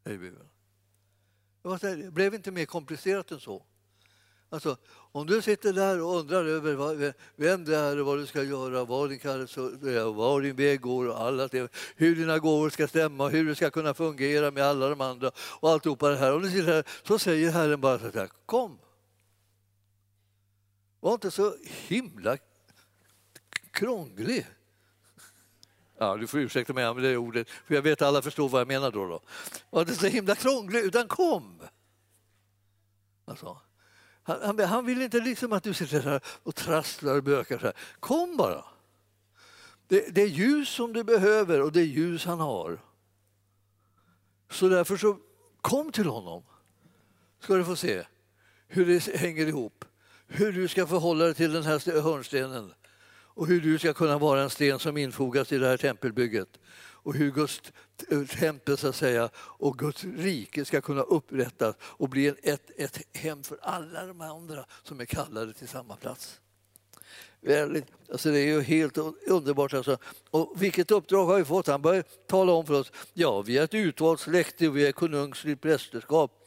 [0.03, 0.49] Säger Bibeln.
[1.81, 3.65] Det blev inte mer komplicerat än så.
[4.55, 4.77] Alltså,
[5.11, 8.85] om du sitter där och undrar över vem det är och vad du ska göra,
[8.85, 12.87] vad din kallelse är, var din väg går och alla det, hur dina gåvor ska
[12.87, 16.35] stämma, hur du ska kunna fungera med alla de andra och alltihopa det här.
[16.35, 18.79] Om du sitter här så säger Herren bara så här, kom.
[20.99, 21.55] Var inte så
[21.87, 22.37] himla
[23.71, 24.47] krånglig.
[25.97, 28.61] Ja, du får ursäkta mig med det ordet, för jag vet att alla förstår vad
[28.61, 29.07] jag menar då.
[29.07, 29.21] då.
[29.69, 31.61] Var inte så himla krånglig, utan kom.
[33.25, 33.64] Alltså.
[34.27, 37.59] Han, han, han, vill inte liksom att du sitter här och trasslar och bökar.
[37.59, 37.75] Så här.
[37.99, 38.65] Kom bara!
[39.87, 42.79] Det, det, är ljus som du behöver och det är ljus han har.
[44.49, 45.17] Så därför så
[45.61, 46.43] kom till honom.
[47.39, 48.05] Ska du få se
[48.67, 49.85] hur det hänger ihop.
[50.27, 52.73] Hur du ska förhålla dig till den här hörnstenen
[53.35, 56.59] och hur du ska kunna vara en sten som infogas i det här tempelbygget
[57.05, 57.61] och hur Guds
[58.09, 62.99] eh, tempel så att säga, och Guds rike ska kunna upprättas och bli ett, ett
[63.13, 66.39] hem för alla de andra som är kallade till samma plats.
[68.11, 69.73] Alltså det är ju helt underbart.
[69.73, 69.97] Alltså.
[70.29, 71.67] Och vilket uppdrag har vi fått?
[71.67, 72.91] Han börjar tala om för oss.
[73.13, 76.44] Ja, vi är ett utvalt släkte och vi är konungsligt prästerskap.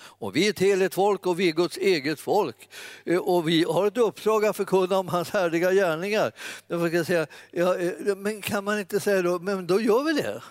[0.00, 2.68] Och vi är ett heligt folk och vi är Guds eget folk.
[3.04, 6.32] Eh, och vi har ett uppdrag att förkunna om hans härliga gärningar.
[6.66, 10.12] Jag kan säga, ja, eh, men kan man inte säga då, men då gör vi
[10.12, 10.42] det.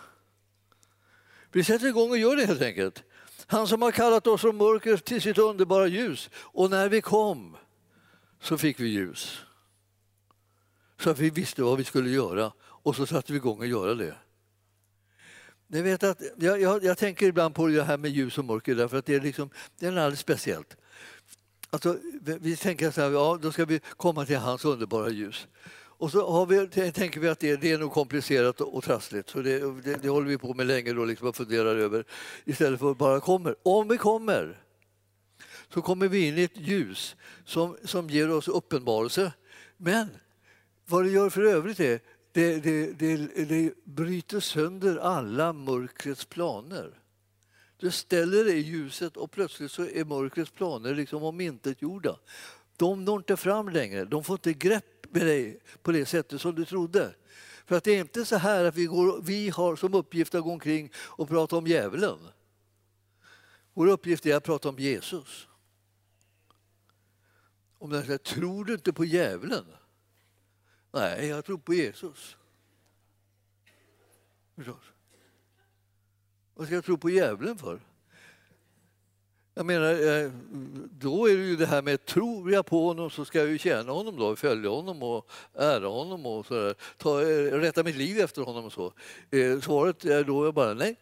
[1.51, 3.03] Vi sätter igång och gör det helt enkelt.
[3.47, 6.29] Han som har kallat oss från mörker till sitt underbara ljus.
[6.33, 7.57] Och när vi kom
[8.41, 9.41] så fick vi ljus.
[10.99, 13.95] Så att vi visste vad vi skulle göra och så satte vi igång och göra
[13.95, 14.15] det.
[15.71, 18.75] Ni vet att, jag, jag, jag, tänker ibland på det här med ljus och mörker
[18.75, 20.77] därför att det är, liksom, det är alldeles speciellt.
[21.69, 25.47] Alltså, vi tänker så här, ja, då ska vi komma till hans underbara ljus.
[25.71, 29.29] Och så har vi, tänker vi att det, det är nog komplicerat och, och trassligt,
[29.29, 32.05] så det, det, det, håller vi på med länge då, liksom och funderar över
[32.45, 33.55] istället för att bara kommer.
[33.63, 34.63] Om vi kommer
[35.73, 39.33] så kommer vi in i ett ljus som, som ger oss uppenbarelse.
[39.77, 40.07] Men
[40.85, 41.99] vad det gör för övrigt är
[42.31, 46.99] det, det, det, det bryter sönder alla mörkrets planer.
[47.77, 52.19] Du ställer dig i ljuset och plötsligt så är mörkrets planer liksom omintetgjorda.
[52.77, 56.55] De når inte fram längre, de får inte grepp med dig på det sättet som
[56.55, 57.15] du trodde.
[57.65, 60.43] För att det är inte så här att vi, går, vi har som uppgift att
[60.43, 62.17] gå omkring och prata om djävulen.
[63.73, 65.47] Vår uppgift är att prata om Jesus.
[67.77, 69.65] Om den säger, tror du inte på djävulen?
[70.91, 72.37] Nej, jag tror på Jesus.
[76.53, 77.79] Vad ska jag tro på djävulen för?
[79.53, 80.31] Jag menar, eh,
[80.99, 83.57] då är det ju det här med tror jag på honom så ska jag ju
[83.57, 86.75] tjäna honom då, följa honom och ära honom och sådär.
[86.97, 88.93] Ta, eh, rätta mitt liv efter honom och så.
[89.31, 90.95] Eh, svaret är då bara nej.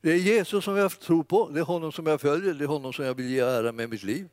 [0.00, 2.68] Det är Jesus som jag tror på, det är honom som jag följer, det är
[2.68, 4.28] honom som jag vill ge ära med mitt liv.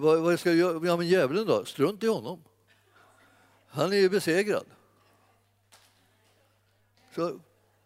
[0.00, 0.86] Vad, vad ska jag göra?
[0.86, 1.64] Ja, men djävulen då?
[1.64, 2.42] Strunt i honom.
[3.74, 4.66] Han är ju besegrad.
[7.14, 7.40] Så,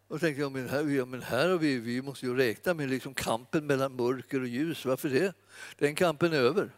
[0.07, 2.89] och tänkte jag, men här, ja, men här har vi, vi måste ju räkna med
[2.89, 4.85] liksom kampen mellan mörker och ljus.
[4.85, 5.33] Varför det?
[5.77, 6.71] Den kampen är över.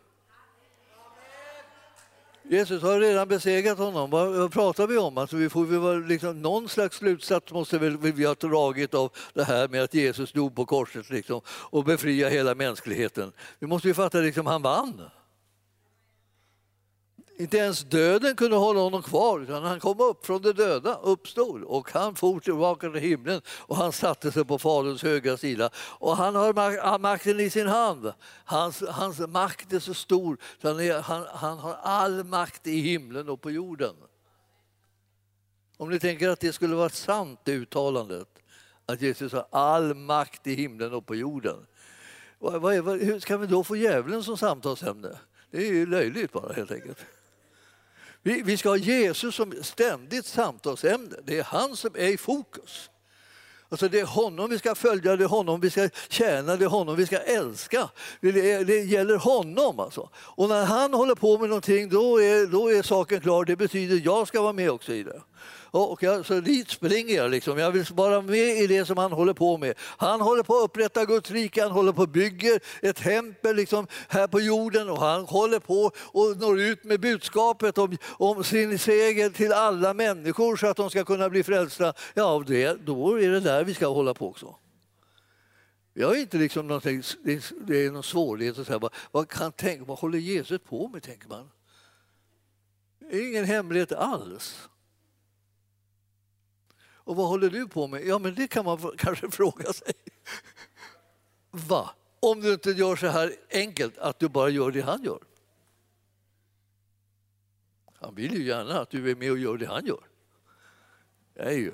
[2.44, 4.10] Jesus har redan besegrat honom.
[4.10, 5.18] Vad, vad pratar vi om?
[5.18, 9.44] Alltså vi får vi liksom, någon slags slutsats måste väl vi ha dragit av det
[9.44, 13.32] här med att Jesus dog på korset liksom, och befria hela mänskligheten.
[13.60, 15.02] Vi måste ju fatta att liksom, han vann.
[17.40, 21.64] Inte ens döden kunde hålla honom kvar, utan han kom upp från de döda, uppstod
[21.64, 25.70] och han for tillbaka till himlen och han satte sig på Faderns högra sida.
[25.76, 28.14] Och han har makten i sin hand.
[28.46, 32.80] Hans, hans makt är så stor, så han, är, han, han har all makt i
[32.80, 33.96] himlen och på jorden.
[35.78, 38.28] Om ni tänker att det skulle vara sant, det uttalandet,
[38.86, 41.66] att Jesus har all makt i himlen och på jorden.
[42.40, 45.20] Vad, vad, hur ska vi då få djävulen som samtalsämne?
[45.52, 47.06] Det är ju löjligt bara helt enkelt.
[48.30, 51.16] Vi, vi ska ha Jesus som ständigt samtalsämne.
[51.24, 52.90] Det är han som är i fokus.
[53.70, 56.70] Alltså det är honom vi ska följa, det är honom vi ska tjäna, det är
[56.70, 57.90] honom vi ska älska.
[58.22, 59.80] Det, det gäller honom.
[59.80, 60.10] Alltså.
[60.16, 63.46] Och när han håller på med någonting då är, då är saken klar.
[63.46, 65.22] Det betyder att jag ska vara med också i det.
[65.72, 67.32] Och jag, så dit springer jag.
[67.32, 67.58] Liksom.
[67.58, 69.74] Jag vill vara med i det som han håller på med.
[69.80, 73.88] Han håller på att upprätta Guds rike, han håller på att bygga ett tempel liksom,
[74.08, 78.80] här på jorden och han håller på och når ut med budskapet om, om sin
[78.80, 81.94] seger till alla människor så att de ska kunna bli frälsta.
[82.14, 84.56] Ja, det, då är det där vi ska hålla på också.
[85.94, 87.04] Jag är inte liksom någonting,
[87.68, 91.04] det är någon svårighet att säga vad, vad, kan tänka, vad håller Jesus på med,
[91.04, 91.52] tänker man.
[93.00, 94.70] Det är ingen hemlighet alls.
[97.10, 98.08] Och vad håller du på med?
[98.08, 99.94] Ja, men det kan man kanske fråga sig.
[101.52, 101.90] Va?
[102.20, 105.20] Om du inte gör så här enkelt, att du bara gör det han gör.
[107.94, 110.04] Han vill ju gärna att du är med och gör det han gör.
[111.34, 111.74] Det är ju.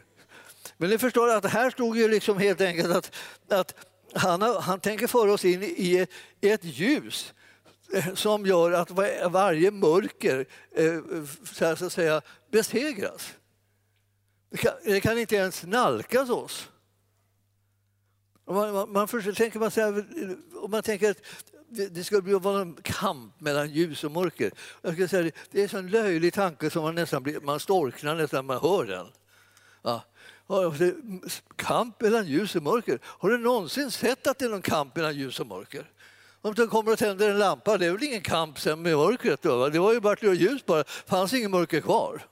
[0.77, 3.15] Men ni förstår att här stod ju liksom helt enkelt att,
[3.49, 3.75] att
[4.13, 6.09] han, han tänker föra oss in i ett,
[6.41, 7.33] ett ljus
[8.13, 8.91] som gör att
[9.31, 10.99] varje mörker eh,
[11.53, 12.21] så att säga,
[12.51, 13.33] besegras.
[14.55, 16.69] Det kan, det kan inte ens nalkas oss.
[18.47, 20.05] Man, man, man tänker man, här,
[20.55, 21.17] om man tänker att
[21.69, 24.51] det skulle bli vara en kamp mellan ljus och mörker.
[24.81, 28.15] Jag skulle säga, det är en sån löjlig tanke som man nästan blir, man storknar
[28.15, 29.07] nästan när man hör den.
[29.81, 30.03] Ja.
[31.55, 32.99] Kamp mellan ljus och mörker.
[33.03, 35.91] Har du någonsin sett att det är någon kamp mellan ljus och mörker?
[36.41, 39.41] Om du kommer och tänder en lampa, det är väl ingen kamp sen med mörkret?
[39.41, 42.25] Då, Det var ju bara ljus bara, det fanns inget mörker kvar.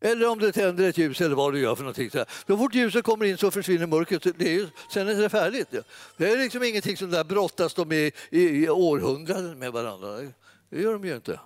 [0.00, 2.10] Eller om du tänder ett ljus eller vad du gör för någonting.
[2.10, 4.22] Så, så fort ljuset kommer in så försvinner mörkret.
[4.22, 5.74] Det är ju, sen är det färdigt.
[6.16, 10.32] Det är liksom ingenting som där brottas de i, i, i århundraden med varandra.
[10.68, 11.40] Det gör de ju inte.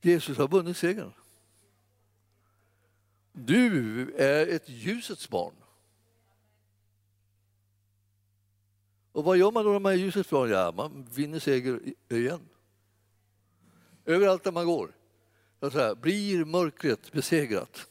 [0.00, 1.12] Jesus har vunnit segern.
[3.32, 5.54] Du är ett ljusets barn.
[9.12, 10.50] Och vad gör man då när man är ljusets barn?
[10.50, 12.48] Ja, man vinner seger igen.
[14.04, 14.92] Överallt där man går
[15.70, 17.86] säga, blir mörkret besegrat.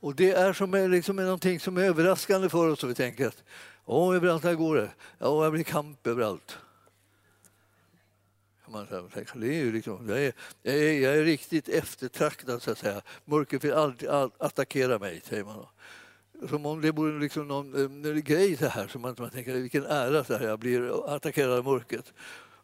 [0.00, 3.26] Och det är som är liksom någonting som är överraskande för oss och vi tänker
[3.26, 3.44] att
[3.90, 4.90] Åh, överallt här går det.
[5.18, 6.58] Ja, det blir kamp överallt.
[8.68, 12.70] Man tänker, det är ju liksom, jag, är, jag, är, jag är riktigt eftertraktad, så
[12.70, 13.02] att säga.
[13.24, 15.66] Mörkret vill alltid attackera mig, säger man.
[16.48, 19.54] Som om det vore liksom någon, eh, någon grej så här, som man, man tänker
[19.54, 22.12] vilken ära så här, jag blir attackerad av mörkret.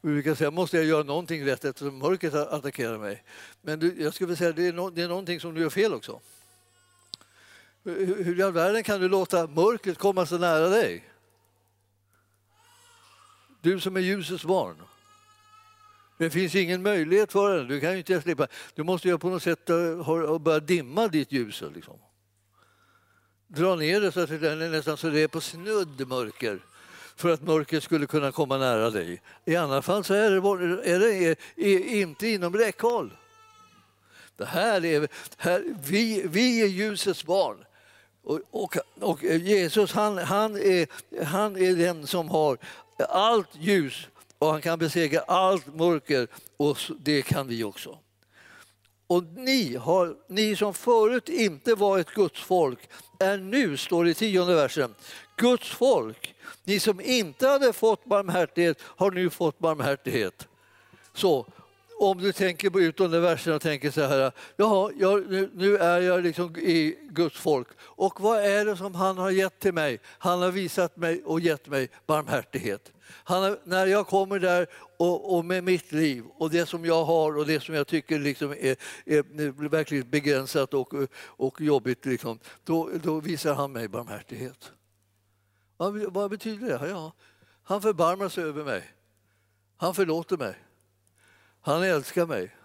[0.07, 3.25] Vi kan säga, måste jag göra någonting rätt eftersom mörkret attackerar mig?
[3.63, 5.95] Men du, jag skulle säga, det är, no, det är någonting som du gör fel
[5.95, 6.21] också.
[7.85, 11.05] Hur, hur i all världen kan du låta mörkret komma så nära dig?
[13.61, 14.77] Du som är ljusets barn.
[16.19, 17.65] Det finns ingen möjlighet för det.
[17.65, 18.47] Du kan inte slippa.
[18.75, 21.63] Du måste ju på något sätt eh, börja dimma ditt ljus.
[21.75, 21.99] Liksom.
[23.47, 26.61] Dra ner det så att det är nästan så det är på snudd mörker
[27.17, 29.23] för att mörkret skulle kunna komma nära dig.
[29.45, 33.11] I annat fall så är det, är det är inte inom räckhåll.
[34.37, 37.65] Det här är, här, vi, vi är ljusets barn.
[38.25, 40.87] Och, och, och, Jesus han, han, är,
[41.25, 42.59] han är den som har
[43.09, 47.99] allt ljus och han kan besegra allt mörker och det kan vi också.
[49.07, 52.79] Och ni, har, ni som förut inte var ett Guds folk
[53.21, 54.95] är nu, står det i tionde versen,
[55.37, 56.35] Guds folk.
[56.65, 60.49] Ni som inte hade fått barmhärtighet har nu fått barmhärtighet.
[61.15, 61.47] Så
[61.99, 65.77] om du tänker på ut under versen och tänker så här, jaha, jag, nu, nu,
[65.77, 67.69] är jag liksom i Guds folk.
[67.81, 70.01] Och vad är det som han har gett till mig?
[70.07, 72.93] Han har visat mig och gett mig barmhärtighet.
[73.25, 74.67] Han, när jag kommer där
[74.97, 78.19] och, och, med mitt liv och det som jag har och det som jag tycker
[78.19, 84.73] liksom är, är verkligen begränsat och, och jobbigt, liksom, då, då visar han mig barmhärtighet.
[85.77, 86.89] Vad, vad betyder det?
[86.89, 87.13] Ja,
[87.63, 88.95] han förbarmar sig över mig.
[89.77, 90.65] Han förlåter mig.
[91.61, 92.57] Han älskar mig.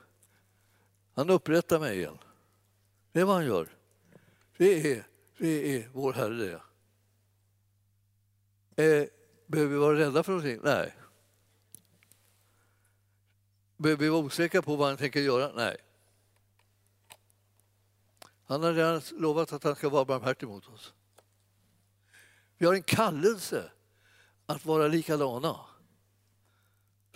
[1.14, 2.18] Han upprättar mig igen.
[3.12, 3.68] Det är vad han gör.
[4.57, 5.03] Det är,
[5.38, 6.62] det är vår Herre det.
[8.84, 9.07] Eh,
[9.45, 10.60] behöver vi vara rädda för någonting?
[10.64, 10.95] Nej.
[13.78, 15.51] Behöver vi vara osäkra på vad han tänker göra?
[15.55, 15.78] Nej.
[18.45, 20.93] Han har redan lovat att han ska vara barmhärtig mot oss.
[22.60, 23.72] Vi har en kallelse
[24.45, 25.60] att vara likadana.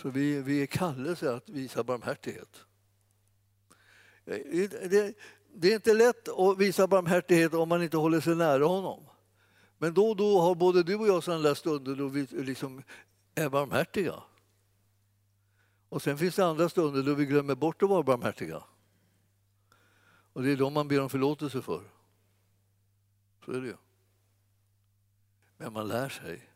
[0.02, 2.66] Så vi, vi är kallelse att visa barmhärtighet.
[4.26, 5.18] Eh, det,
[5.54, 9.04] det är inte lätt att visa barmhärtighet om man inte håller sig nära honom.
[9.78, 12.84] Men då och då har både du och jag sådana där stunder då vi liksom
[13.36, 14.24] är barmhärtiga.
[15.90, 18.64] Och sen finns det andra stunder då vi glömmer bort att vara barmhärtiga.
[20.34, 21.82] Och det är de man ber om förlåtelse för.
[23.46, 23.76] Så är det ju.
[25.64, 26.50] Men man lär sig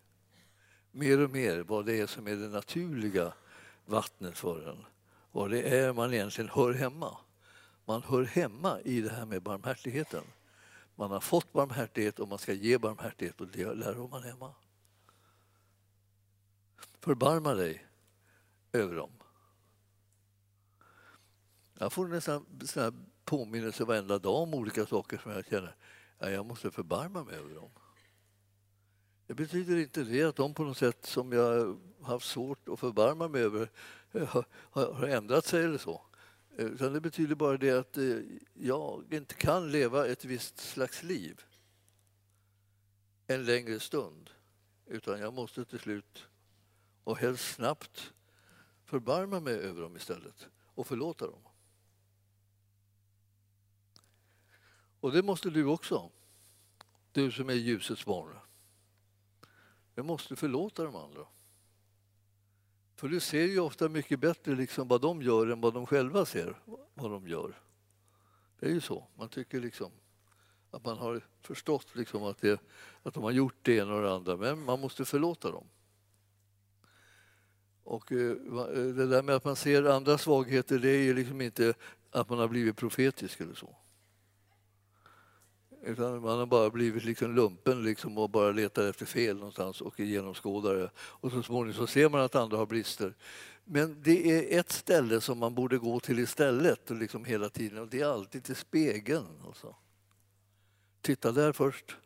[0.91, 3.33] mer och mer vad det är som är det naturliga
[3.85, 4.85] vattnet för en.
[5.31, 7.17] Vad det är man egentligen hör hemma.
[7.85, 10.23] Man hör hemma i det här med barmhärtigheten.
[10.95, 14.53] Man har fått barmhärtighet och man ska ge barmhärtighet och det lär man hemma.
[16.99, 17.85] Förbarma dig
[18.71, 19.11] över dem.
[21.73, 25.75] Jag får nästan påminnelser varenda dag om olika saker som jag känner
[26.17, 27.69] att jag måste förbarma mig över dem.
[29.27, 33.27] Det betyder inte det att de på något sätt som jag haft svårt att förbarma
[33.27, 33.71] mig över
[34.11, 36.01] eh, har, ändrat sig eller så.
[36.57, 38.19] Eh, utan det betyder bara det att eh,
[38.53, 41.43] jag inte kan leva ett visst slags liv
[43.27, 44.29] en längre stund.
[44.85, 46.27] Utan jag måste till slut,
[47.03, 48.13] och helst snabbt,
[48.85, 51.41] förbarma mig över dem istället och förlåta dem.
[54.99, 56.11] Och det måste du också,
[57.11, 58.37] du som är ljusets barn.
[59.97, 61.25] Jag måste förlåta de andra.
[62.95, 66.25] För du ser ju ofta mycket bättre liksom vad de gör än vad de själva
[66.25, 66.59] ser
[66.93, 67.61] vad de gör.
[68.59, 69.07] Det är ju så.
[69.15, 69.91] Man tycker liksom
[70.71, 72.61] att man har förstått liksom att, det,
[73.03, 75.67] att de har gjort det ena och det andra, men man måste förlåta dem.
[77.83, 81.41] Och eh, eh, det där med att man ser andra svagheter, det är ju liksom
[81.41, 81.73] inte
[82.11, 83.75] att man har blivit profetisk eller så.
[85.87, 89.99] Utan man har bara blivit liksom lumpen liksom och bara letar efter fel någonstans och
[89.99, 90.89] är genomskådare.
[90.97, 93.13] Och så småningom så ser man att andra har brister.
[93.63, 97.79] Men det är ett ställe som man borde gå till istället och liksom hela tiden
[97.79, 99.27] och det är alltid till spegeln.
[99.45, 99.75] Alltså.
[101.01, 101.97] Titta där först.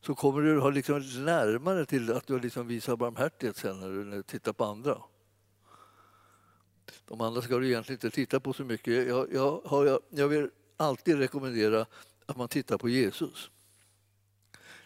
[0.00, 4.22] Så kommer du ha liksom närmare till att du liksom visar barmhärtighet sen när du
[4.22, 5.02] tittar på andra.
[7.04, 9.08] De andra ska du egentligen inte titta på så mycket.
[9.08, 11.86] Jag, jag, har, jag vill alltid rekommendera
[12.26, 13.50] att man tittar på Jesus.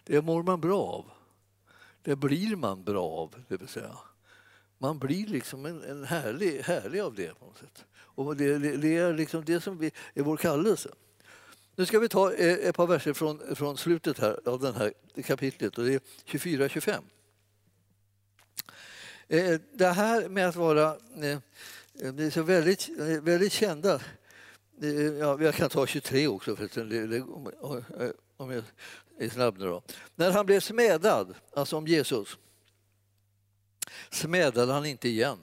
[0.03, 1.05] Det mår man bra av.
[2.01, 3.97] Det blir man bra av, det vill säga.
[4.77, 7.85] Man blir liksom en, en härlig, härlig av det på något sätt.
[7.93, 10.89] Och det, det, det är liksom det som vi, är vår kallelse.
[11.75, 14.93] Nu ska vi ta eh, ett par verser från, från slutet här, av det här
[15.23, 17.01] kapitlet och det är 24-25.
[19.27, 20.87] Eh, det här med att vara
[21.21, 21.39] eh,
[21.93, 22.89] Ni det är så väldigt,
[23.21, 24.01] väldigt kända
[25.19, 27.23] Ja, jag kan ta 23 också förresten,
[28.37, 28.63] om jag
[29.17, 29.83] är snabb nu då.
[30.15, 32.37] När han blev smädad, alltså om Jesus,
[34.09, 35.39] smädade han inte igen.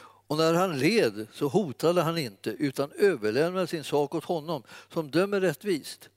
[0.00, 4.62] Och när han led så hotade han inte utan överlämnade sin sak åt honom
[4.92, 6.10] som dömer rättvist.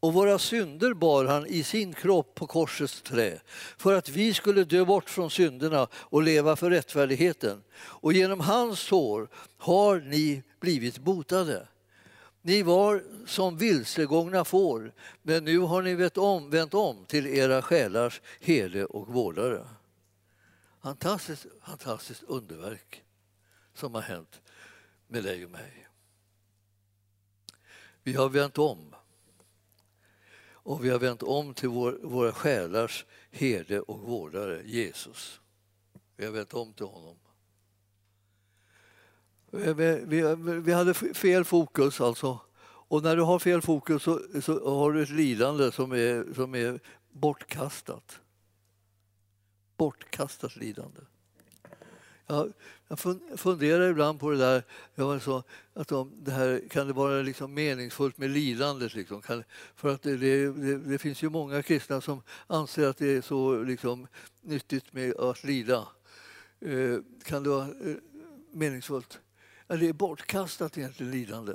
[0.00, 3.40] Och våra synder bar han i sin kropp på korsets trä
[3.76, 7.62] för att vi skulle dö bort från synderna och leva för rättfärdigheten.
[7.78, 11.68] Och genom hans sår har ni blivit botade.
[12.42, 14.92] Ni var som vilsegångna får,
[15.22, 19.66] men nu har ni vänt om, vänt om till era själars herde och vårdare.
[20.82, 23.02] Fantastiskt, fantastiskt underverk
[23.74, 24.40] som har hänt
[25.08, 25.88] med dig och mig.
[28.02, 28.94] Vi har vänt om.
[30.68, 35.40] Och vi har vänt om till vår, våra själars herde och vårdare, Jesus.
[36.16, 37.16] Vi har vänt om till honom.
[39.50, 39.72] Vi,
[40.06, 42.40] vi, vi hade fel fokus alltså.
[42.62, 46.54] Och när du har fel fokus så, så har du ett lidande som är, som
[46.54, 48.20] är bortkastat.
[49.76, 51.00] Bortkastat lidande.
[52.26, 52.52] Jag,
[52.88, 52.98] jag
[53.36, 54.62] funderar ibland på det där,
[54.94, 55.42] jag så,
[55.74, 58.94] att de, det här, kan det vara liksom meningsfullt med lidandet?
[58.94, 59.22] Liksom?
[59.22, 63.22] Kan, för att det, det, det, finns ju många kristna som anser att det är
[63.22, 64.06] så liksom,
[64.40, 65.88] nyttigt med att lida.
[66.60, 67.96] Eh, kan det vara eh,
[68.52, 69.18] meningsfullt?
[69.66, 71.52] Ja, det är bortkastat egentligen lidande.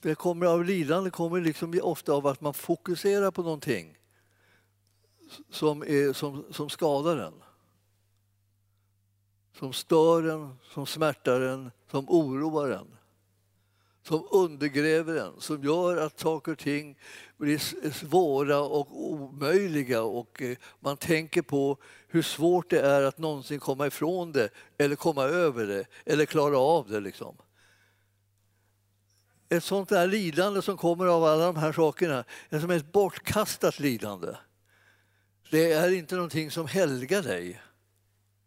[0.00, 3.98] Det kommer av lidande kommer liksom ofta av att man fokuserar på någonting
[5.50, 7.42] som, är, som, som skadar en.
[9.58, 12.96] Som stör en, som smärtar en, som oroar en.
[14.02, 16.98] som undergräver en, som gör att saker och ting
[17.36, 17.58] blir
[17.92, 21.76] svåra och omöjliga och eh, man tänker på
[22.08, 26.58] hur svårt det är att någonsin komma ifrån det eller komma över det eller klara
[26.58, 27.00] av det.
[27.00, 27.36] Liksom.
[29.48, 33.80] Ett sånt där lidande som kommer av alla de här sakerna är som ett bortkastat
[33.80, 34.34] lidande.
[35.52, 37.62] Det är inte någonting som helgar dig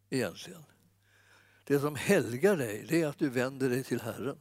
[0.09, 0.63] egentligen.
[1.63, 4.37] Det som helgar dig det är att du vänder dig till Herren.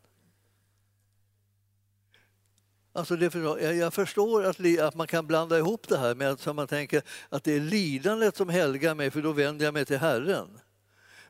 [2.93, 3.35] Alltså det,
[3.75, 7.45] jag förstår att, att, man kan blanda ihop det här med att man tänker att
[7.45, 10.61] det är lidandet som helgar mig för då vänder jag mig till Herren.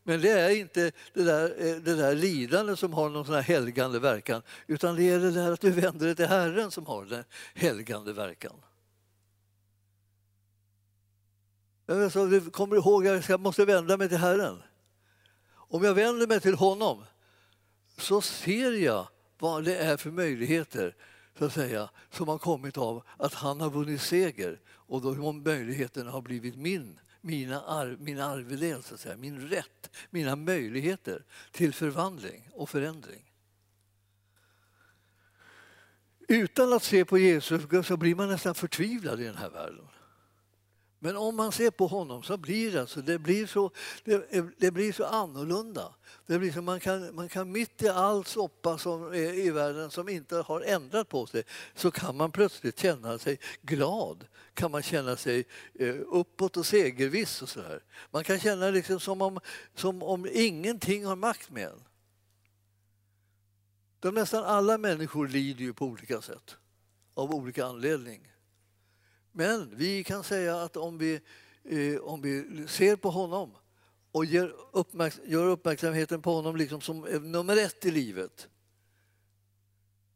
[0.03, 3.43] Men det är inte det där, eh, det där lidandet som har någon sån här
[3.43, 7.05] helgande verkan utan det är det där att du vänder dig till Herren som har
[7.05, 7.25] den
[7.55, 8.55] helgande verkan.
[11.87, 14.63] Jag så, kommer ihåg att jag måste vända mig till Herren.
[15.53, 17.05] Om jag vänder mig till honom
[17.99, 19.09] så ser jag
[19.39, 20.97] vad det är för möjligheter
[21.39, 26.11] så att säga, som har kommit av att han har vunnit seger och då möjligheterna
[26.11, 31.75] har blivit min, mina arv, min arvedel, så att säga, min rätt, mina möjligheter till
[31.75, 33.33] förvandling och förändring.
[36.29, 39.89] Utan att se på Jesus så blir man nästan förtvivlad i den här världen.
[41.05, 43.71] Men om man ser på honom så blir det, alltså, det, blir så,
[44.05, 45.95] det, det blir så annorlunda.
[46.27, 49.91] Det blir så man, kan, man kan mitt i all soppa som är i världen
[49.91, 51.43] som inte har ändrat på sig
[51.75, 54.27] så kan man plötsligt känna sig glad.
[54.55, 55.45] Kan man känna sig
[55.75, 57.83] eh, uppåt och segerviss och sådär.
[58.11, 59.41] Man kan känna liksom som, om,
[59.75, 61.83] som om ingenting har makt med en.
[64.01, 66.57] De nästan alla människor lider ju på olika sätt
[67.15, 68.34] av olika anledning.
[69.37, 71.21] Men vi kan säga att om vi,
[71.65, 73.51] eh, om vi ser på honom
[74.13, 78.49] och gör, uppmärks gör uppmärksamheten på honom liksom som eh, nummer ett i livet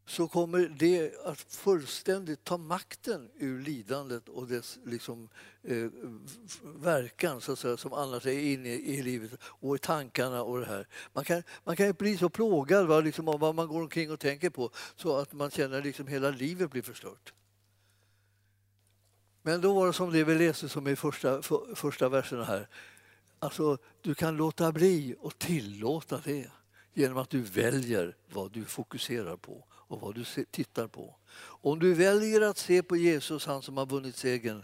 [0.05, 5.29] så kommer det att fullständigt ta makten ur lidandet och dess liksom,
[5.63, 5.87] eh,
[6.63, 10.59] verkan så att säga, som annars är inne i, i livet och i tankarna och
[10.59, 10.87] det här.
[11.13, 14.19] Man kan, man kan bli så plågad va, liksom, av vad man går omkring och
[14.19, 17.33] tänker på så att man känner att liksom hela livet blir förstört.
[19.41, 22.67] Men då var det som det vi läste som i första, för, första verserna här.
[23.39, 26.47] Alltså, du kan låta bli och tillåta det
[26.93, 31.15] genom att du väljer vad du fokuserar på och vad du tittar på.
[31.41, 34.63] Om du väljer att se på Jesus, han som har vunnit segern,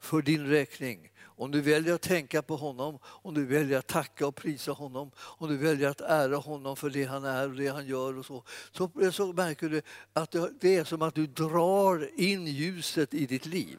[0.00, 4.26] för din räkning om du väljer att tänka på honom, om du väljer att tacka
[4.26, 7.68] och prisa honom, om du väljer att ära honom för det han är och det
[7.68, 12.20] han gör och så, så, så märker du att det är som att du drar
[12.20, 13.78] in ljuset i ditt liv.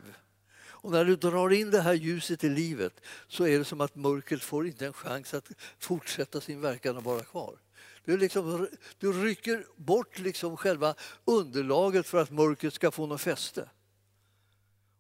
[0.80, 3.96] Och när du drar in det här ljuset i livet så är det som att
[3.96, 7.60] mörkret får inte en chans att fortsätta sin verkan och vara kvar.
[8.06, 8.68] Du, liksom,
[8.98, 13.70] du rycker bort liksom själva underlaget för att mörkret ska få något fäste.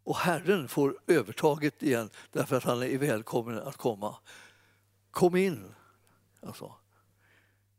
[0.03, 4.15] Och Herren får övertaget igen därför att han är välkommen att komma.
[5.11, 5.73] Kom in,
[6.41, 6.73] alltså.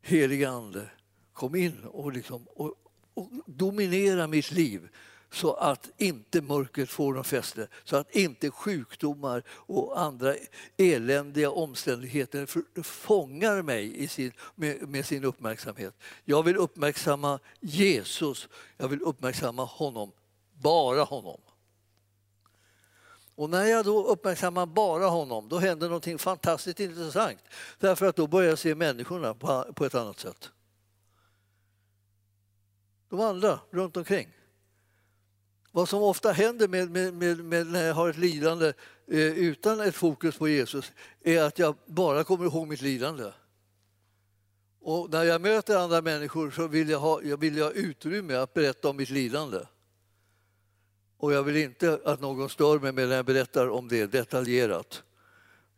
[0.01, 0.89] Helige Ande,
[1.33, 2.75] kom in och, liksom, och,
[3.13, 4.89] och dominera mitt liv
[5.31, 10.35] så att inte mörkret får någon fäste, så att inte sjukdomar och andra
[10.77, 15.93] eländiga omständigheter fångar mig i sin, med, med, sin uppmärksamhet.
[16.25, 20.11] Jag vill uppmärksamma Jesus, jag vill uppmärksamma honom,
[20.53, 21.41] bara honom.
[23.35, 27.39] Och när jag då uppmärksammar bara honom, då händer någonting fantastiskt intressant.
[27.79, 30.51] Därför att då börjar jag se människorna på, på ett annat sätt.
[33.09, 34.38] De andra runt omkring.
[35.71, 38.73] Vad som ofta händer med, med, med, med när jag har ett lidande
[39.07, 40.91] eh, utan ett fokus på Jesus
[41.23, 43.31] är att jag bara kommer ihåg mitt lidande.
[44.81, 48.53] Och när jag möter andra människor så vill jag ha, jag vill ha utrymme att
[48.53, 49.59] berätta om mitt lidande.
[51.17, 55.03] Och jag vill inte att någon stör mig när jag berättar om det detaljerat.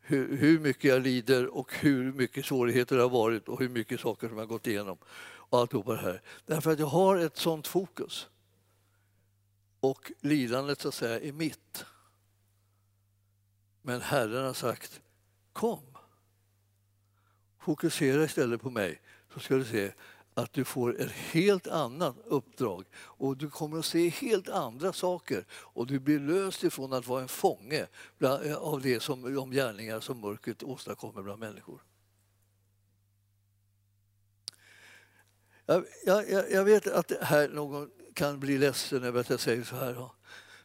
[0.00, 4.00] Hur, hur mycket jag lider och hur mycket svårigheter det har varit och hur mycket
[4.00, 4.98] saker som jag gått igenom.
[5.24, 6.22] Och allt det här.
[6.46, 8.28] Därför att jag har ett sånt fokus
[9.82, 11.84] och lidandet så att säga är mitt.
[13.82, 15.00] Men Herren har sagt
[15.52, 15.96] kom.
[17.58, 19.00] Fokusera istället på mig
[19.34, 19.92] så ska du se
[20.34, 25.44] att du får ett helt annat uppdrag och du kommer att se helt andra saker
[25.50, 27.86] och du blir löst ifrån att vara en fånge
[28.18, 31.82] eh, av det som, de gärningar som mörkret åstadkommer bland människor.
[35.66, 39.64] Jag, jag, jag vet att det här någon kan bli ledsen över att jag säger
[39.64, 40.08] så här.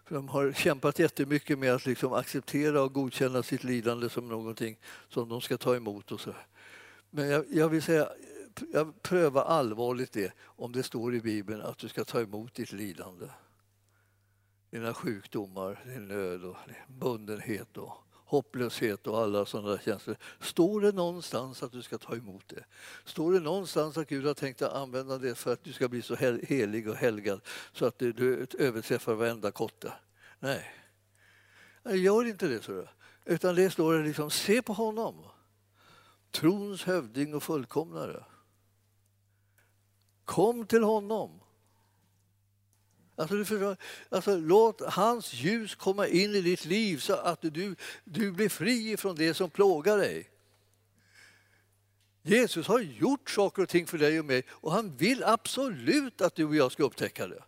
[0.06, 4.80] För de har kämpat jättemycket med att liksom acceptera och godkänna sitt lidande som någonting
[5.10, 6.12] som de ska ta emot.
[6.12, 6.34] Och så.
[7.10, 8.10] Men jag, jag vill säga,
[8.74, 12.72] jag prövar allvarligt det om det står i Bibeln att du ska ta emot ditt
[12.72, 13.26] lidande.
[14.70, 20.18] Dina sjukdomar, din nöd och bundenhet och hopplöshet och alla sådana där känslor.
[20.40, 22.64] Står det någonstans att du ska ta emot det?
[23.06, 26.02] Står det någonstans att Gud har tänkt att använda det för att du ska bli
[26.02, 29.94] så helig och helgad så att du överträffar varenda kotte?
[30.40, 30.72] Nej,
[31.84, 32.64] gör inte det.
[32.64, 32.88] Så
[33.26, 35.26] Utan det står liksom, se på honom.
[36.32, 38.24] Trons hövding och fullkomnare.
[40.26, 41.40] Kom till honom.
[43.20, 43.78] Alltså, du förstår,
[44.10, 48.98] alltså, låt hans ljus komma in i ditt liv så att du, du blir fri
[48.98, 50.30] från det som plågar dig.
[52.22, 56.36] Jesus har gjort saker och ting för dig och mig och han vill absolut att
[56.36, 57.44] du och jag ska upptäcka det.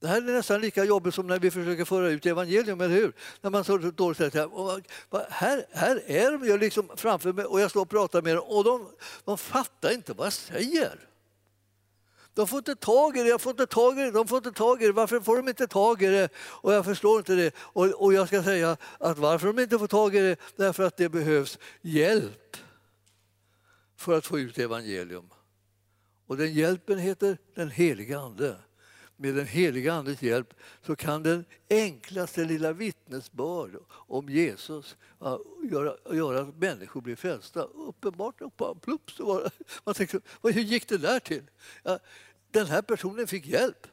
[0.00, 3.12] Det här är nästan lika jobbigt som när vi försöker föra ut evangelium, eller hur?
[3.40, 7.82] När man så dåligt säger här, här är de liksom framför mig och jag står
[7.82, 8.88] och pratar med dem och de,
[9.24, 11.08] de fattar inte vad jag säger.
[12.34, 14.52] De får inte tag i det, jag får inte tag i det, de får inte
[14.52, 14.92] tag i det.
[14.92, 16.28] Varför får de inte tag i det?
[16.36, 17.54] Och jag förstår inte det.
[17.56, 20.96] Och, och jag ska säga att varför de inte får tag i det, därför att
[20.96, 22.56] det behövs hjälp
[23.96, 25.30] för att få ut evangelium.
[26.26, 28.56] Och den hjälpen heter den heliga Ande.
[29.24, 34.96] Med den heliga Andes hjälp så kan den enklaste lilla vittnesbörd om Jesus
[35.70, 37.62] göra, göra att människor blir frälsta.
[37.62, 38.40] Uppenbart,
[38.82, 39.20] plups,
[39.84, 41.42] man tänker, hur gick det där till?
[41.82, 41.98] Ja,
[42.50, 43.86] den här personen fick hjälp.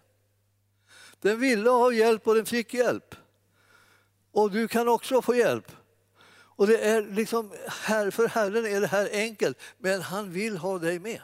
[1.19, 3.15] Den ville ha hjälp och den fick hjälp.
[4.31, 5.71] Och du kan också få hjälp.
[6.33, 10.79] Och det är liksom, här, för Herren är det här enkelt, men han vill ha
[10.79, 11.21] dig med.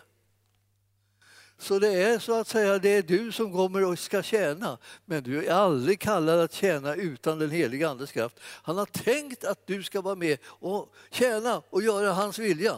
[1.57, 5.23] Så det är så att säga det är du som kommer och ska tjäna, men
[5.23, 8.39] du är aldrig kallad att tjäna utan den heliga Andes kraft.
[8.43, 12.75] Han har tänkt att du ska vara med och tjäna och göra hans vilja.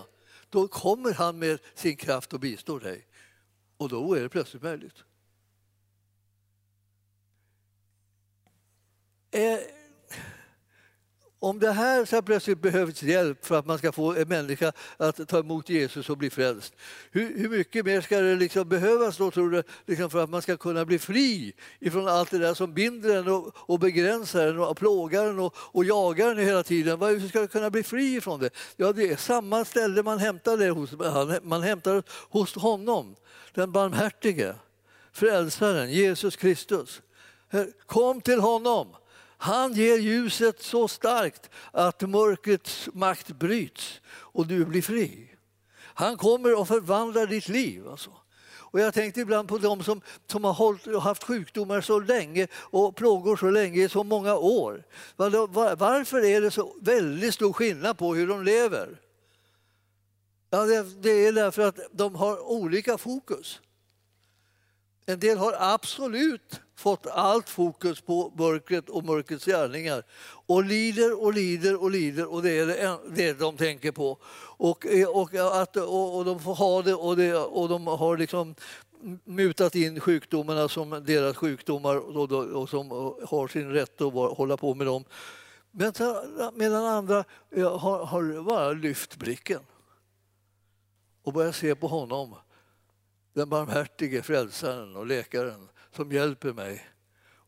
[0.50, 3.08] Då kommer han med sin kraft och bistår dig.
[3.78, 5.04] Och då är det plötsligt möjligt.
[9.32, 9.60] Eh,
[11.40, 15.28] om det här så plötsligt behövs hjälp för att man ska få en människa att
[15.28, 16.74] ta emot Jesus och bli frälst,
[17.12, 20.42] hur, hur mycket mer ska det liksom behövas då, tror du, liksom för att man
[20.42, 24.60] ska kunna bli fri ifrån allt det där som binder en och, och begränsar en
[24.60, 27.02] och plågar en och, och jagar en hela tiden?
[27.02, 28.50] Hur ska du kunna bli fri ifrån det?
[28.76, 30.92] Ja, det är samma ställe man hämtar det hos.
[31.44, 33.16] Man hämtar hos honom,
[33.54, 34.56] den barmhärtige,
[35.12, 37.02] frälsaren, Jesus Kristus.
[37.86, 38.88] Kom till honom.
[39.42, 45.36] Han ger ljuset så starkt att mörkrets makt bryts och du blir fri.
[45.76, 47.88] Han kommer och förvandlar ditt liv.
[47.88, 48.12] Alltså.
[48.72, 52.96] Och jag tänkte ibland på de som, som har hållit, haft sjukdomar så länge och
[52.96, 54.84] plågor så länge, i så många år.
[55.16, 59.02] Varför är det så väldigt stor skillnad på hur de lever?
[60.50, 63.62] Ja, det, det är därför att de har olika fokus.
[65.10, 70.04] En del har absolut fått allt fokus på mörkret och mörkrets gärningar
[70.48, 74.18] och lider och lider och lider och det är det, det de tänker på.
[74.58, 78.18] Och, eh, och, att, och, och de får ha det och, det, och de har
[78.18, 78.56] liksom
[79.24, 82.90] mutat in sjukdomarna som deras sjukdomar och, och som
[83.30, 85.04] har sin rätt att hålla på med dem.
[86.54, 87.24] Medan andra
[87.56, 89.62] eh, har, har bara lyft blicken
[91.24, 92.36] och börjat se på honom
[93.34, 96.90] den barmhärtige frälsaren och läkaren som hjälper mig.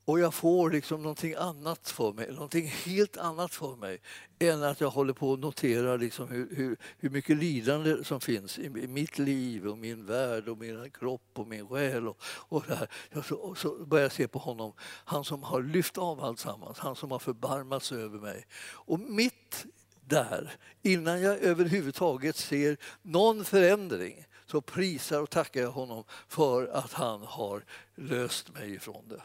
[0.05, 4.01] Och jag får liksom någonting annat för mig, någonting helt annat för mig
[4.39, 8.59] än att jag håller på och noterar liksom hur, hur, hur mycket lidande som finns
[8.59, 12.07] i, i, mitt liv och min värld och min kropp och min själ.
[12.07, 12.87] Och, och, där.
[13.23, 14.73] Så, och så börjar jag se på honom,
[15.05, 18.45] han som har lyft av alltsammans, han som har förbarmats över mig.
[18.63, 19.65] Och mitt
[20.05, 20.51] där,
[20.81, 27.21] innan jag överhuvudtaget ser någon förändring, så prisar och tackar jag honom för att han
[27.21, 27.63] har
[27.95, 29.21] löst mig ifrån det.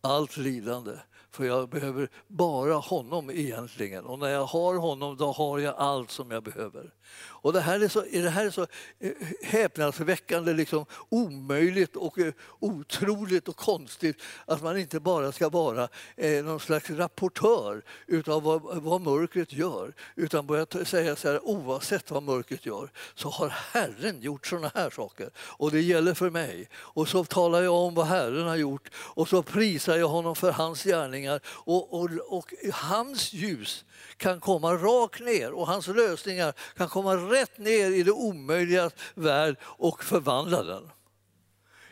[0.00, 0.92] Allt lidande.
[1.30, 4.04] För jag behöver bara honom egentligen.
[4.04, 6.94] Och när jag har honom då har jag allt som jag behöver.
[7.20, 8.66] Och det här är så, det här är så
[9.00, 9.12] eh,
[9.42, 16.44] häpnadsväckande liksom omöjligt och eh, otroligt och konstigt att man inte bara ska vara eh,
[16.44, 22.22] någon slags rapportör utav vad, vad mörkret gör utan börja säga så här oavsett vad
[22.22, 26.68] mörkret gör så har Herren gjort såna här saker och det gäller för mig.
[26.74, 30.52] Och så talar jag om vad Herren har gjort och så prisar jag honom för
[30.52, 33.84] hans gärningar och, och, och hans ljus
[34.16, 39.56] kan komma rakt ner och hans lösningar kan komma rätt ner i det omöjliga värld
[39.62, 40.90] och förvandla den.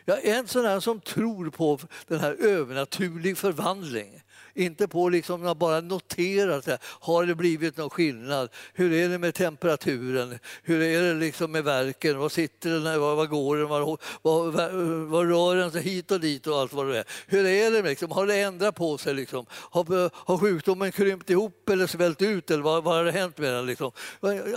[0.05, 4.21] Jag är en sån här som tror på den här övernaturlig förvandling
[4.53, 8.49] Inte på liksom att bara notera, har det blivit någon skillnad?
[8.73, 10.39] Hur är det med temperaturen?
[10.63, 12.17] Hur är det liksom med verken?
[12.17, 12.83] Var sitter den?
[12.83, 13.67] Var, var går den?
[13.67, 13.79] Var,
[14.21, 17.05] var, var, var rör den sig hit och dit och allt vad det är?
[17.27, 17.81] Hur är det?
[17.81, 18.11] Liksom?
[18.11, 19.13] Har det ändrat på sig?
[19.13, 19.45] Liksom?
[19.51, 22.51] Har, har sjukdomen krympt ihop eller svällt ut?
[22.51, 23.65] Eller vad, vad har det hänt med den?
[23.65, 23.91] Liksom?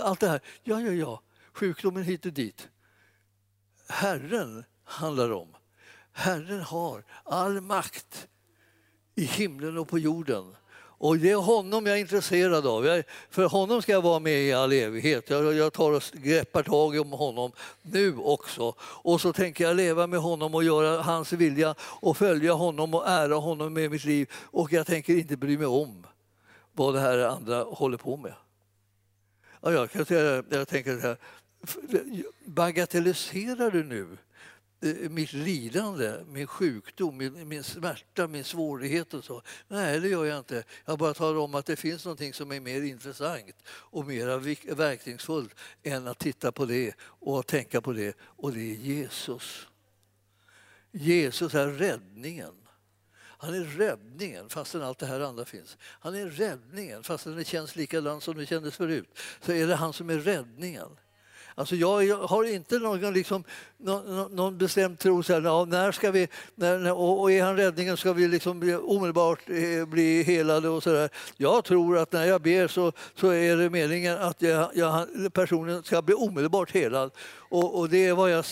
[0.01, 0.41] Allt det här.
[0.63, 1.21] Ja, ja, ja.
[1.53, 2.67] Sjukdomen hit och dit.
[3.89, 5.47] Herren handlar om.
[6.11, 8.27] Herren har all makt
[9.15, 10.55] i himlen och på jorden.
[10.99, 12.85] Och det är honom jag är intresserad av.
[12.85, 15.29] Jag, för honom ska jag vara med i all evighet.
[15.29, 18.75] Jag, jag tar och greppar tag om honom nu också.
[18.79, 23.07] Och så tänker jag leva med honom och göra hans vilja och följa honom och
[23.07, 24.31] ära honom med mitt liv.
[24.33, 26.07] Och jag tänker inte bry mig om
[26.71, 28.33] vad det här andra håller på med.
[29.61, 31.17] Ja, jag, jag, jag tänker så här,
[32.45, 34.17] bagatelliserar du nu
[34.81, 39.41] Eh, mitt lidande, min sjukdom, min, min smärta, min svårighet och så.
[39.67, 40.63] Nej, det gör jag inte.
[40.85, 45.55] Jag bara talar om att det finns något som är mer intressant och mer verkningsfullt
[45.83, 48.17] än att titta på det och tänka på det.
[48.19, 49.67] Och det är Jesus.
[50.91, 52.53] Jesus är räddningen.
[53.39, 55.77] Han är räddningen fastän allt det här andra finns.
[55.81, 59.19] Han är räddningen fastän det känns likadant som det kändes förut.
[59.41, 60.89] Så är det han som är räddningen.
[61.59, 63.43] Alltså jag har inte någon, liksom,
[63.77, 67.97] någon, någon bestämd tro, så här, ja, när ska vi, när, och är han räddningen
[67.97, 71.09] ska vi liksom omedelbart eh, bli helade och så där.
[71.37, 75.83] Jag tror att när jag ber så, så är det meningen att jag, jag, personen
[75.83, 77.11] ska bli omedelbart helad
[77.49, 78.45] och, och det är vad jag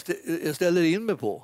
[0.56, 1.44] ställer in mig på.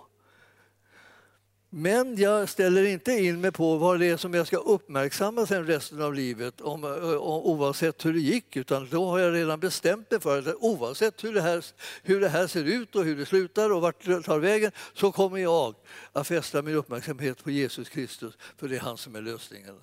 [1.74, 5.68] Men jag ställer inte in mig på vad det är som jag ska uppmärksamma sen
[5.68, 8.56] resten av livet om, oavsett hur det gick.
[8.56, 11.66] Utan då har jag redan bestämt mig för att oavsett hur det, här,
[12.04, 15.12] hur det här ser ut och hur det slutar och vart det tar vägen så
[15.12, 15.76] kommer jag
[16.14, 19.76] att fästa min uppmärksamhet på Jesus Kristus för det är han som är lösningen.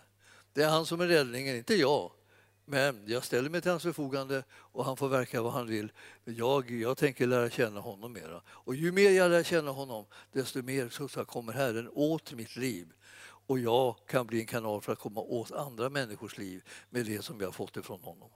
[0.53, 2.11] Det är han som är räddningen, inte jag.
[2.71, 5.93] Men jag ställer mig till hans förfogande och han får verka vad han vill.
[6.25, 8.43] Jag, jag tänker lära känna honom mera.
[8.49, 12.93] Och ju mer jag lär känna honom, desto mer så kommer Herren åt mitt liv.
[13.21, 17.23] Och jag kan bli en kanal för att komma åt andra människors liv med det
[17.23, 18.31] som jag fått ifrån honom.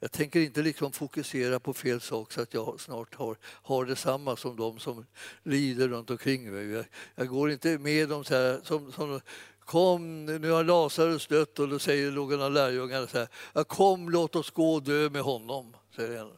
[0.00, 4.36] Jag tänker inte liksom fokusera på fel sak så att jag snart har, har detsamma
[4.36, 5.06] som de som
[5.42, 6.66] lider runt omkring mig.
[6.66, 9.20] Jag, jag går inte med dem så här, som, som
[9.66, 14.36] Kom, nu har Lazarus dött och då säger någon av lärjungarna så här, kom låt
[14.36, 16.30] oss gå och dö med honom, säger en.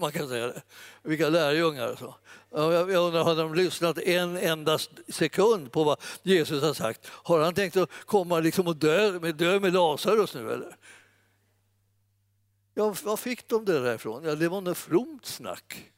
[0.00, 0.62] Man kan säga det.
[1.02, 1.96] Vilka lärjungar.
[1.96, 2.14] Så.
[2.50, 7.06] Jag undrar, har de lyssnat en enda sekund på vad Jesus har sagt?
[7.06, 10.76] Har han tänkt att komma liksom och dö med, dö med Lazarus nu eller?
[12.74, 14.24] Ja, var fick de det där ifrån?
[14.24, 15.92] Ja, det var något fromt snack.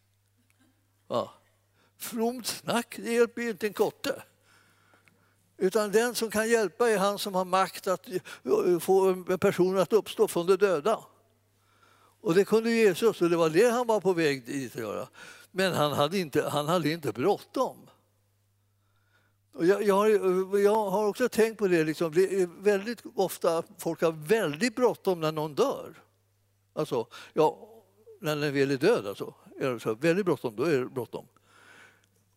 [1.09, 1.33] Ja.
[1.99, 4.23] Fromt snack, det hjälper ju inte en kotte.
[5.57, 8.09] Utan den som kan hjälpa är han som har makt att
[8.81, 11.01] få en person att uppstå från de döda.
[12.21, 15.09] Och det kunde Jesus och det var det han var på väg dit att göra.
[15.51, 17.77] Men han hade inte, han hade inte bråttom.
[19.55, 23.63] Och jag, jag, har, jag har också tänkt på det, liksom, det är väldigt ofta
[23.79, 26.03] folk har väldigt bråttom när någon dör.
[26.73, 27.69] Alltså, ja,
[28.21, 29.35] när den väl är död alltså.
[29.61, 31.27] Är det så, väldigt bråttom, då är det bråttom.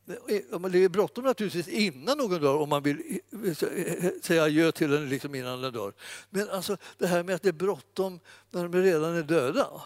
[0.08, 4.72] Eh, det är bråttom naturligtvis innan någon dör om man vill eh, eh, säga adjö
[4.72, 5.94] till den liksom innan den dör.
[6.30, 8.20] Men alltså det här med att det är bråttom
[8.52, 9.82] när de redan är döda.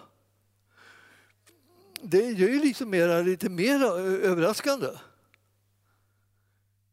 [2.01, 3.83] Det är ju liksom mera, lite mer
[4.23, 4.87] överraskande.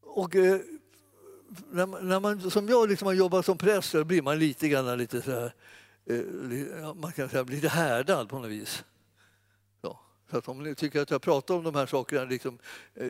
[0.00, 0.60] Och eh,
[1.70, 4.68] när man, när man, som jag liksom har jobbat som präst så blir man lite
[4.68, 5.52] grann lite så här,
[6.06, 8.84] eh, man kan säga lite härdad på något vis.
[10.30, 12.58] Så att om ni tycker att jag pratar om de här sakerna liksom,
[12.94, 13.06] eh,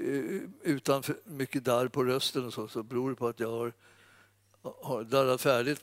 [0.63, 3.73] utan för mycket darr på rösten och så, så beror det på att jag har,
[4.83, 5.83] har darrat färdigt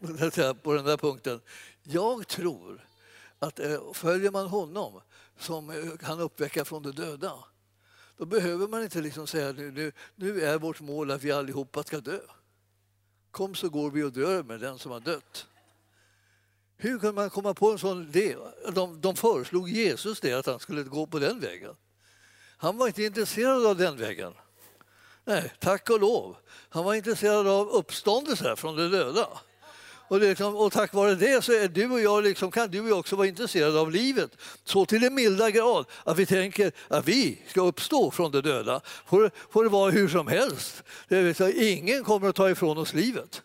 [0.62, 1.40] på den där punkten.
[1.82, 2.86] Jag tror
[3.38, 5.00] att eh, följer man honom
[5.38, 7.32] som eh, kan uppväcka från de döda
[8.16, 11.82] då behöver man inte liksom säga nu, nu, nu är vårt mål att vi allihopa
[11.82, 12.20] ska dö.
[13.30, 15.46] Kom så går vi och dör med den som har dött.
[16.76, 18.36] Hur kunde man komma på en sån idé?
[18.72, 21.74] De, de föreslog Jesus det, att han skulle gå på den vägen.
[22.56, 24.32] Han var inte intresserad av den vägen.
[25.24, 26.36] Nej, tack och lov.
[26.68, 29.28] Han var intresserad av uppståndelse från de döda.
[30.08, 32.88] Och, liksom, och tack vare det så är du och jag liksom, kan du och
[32.88, 34.30] jag också vara intresserade av livet.
[34.64, 38.80] Så till den milda grad att vi tänker att vi ska uppstå från de döda.
[39.06, 40.82] Får, får det vara hur som helst.
[41.08, 43.42] Det vill säga, ingen kommer att ta ifrån oss livet.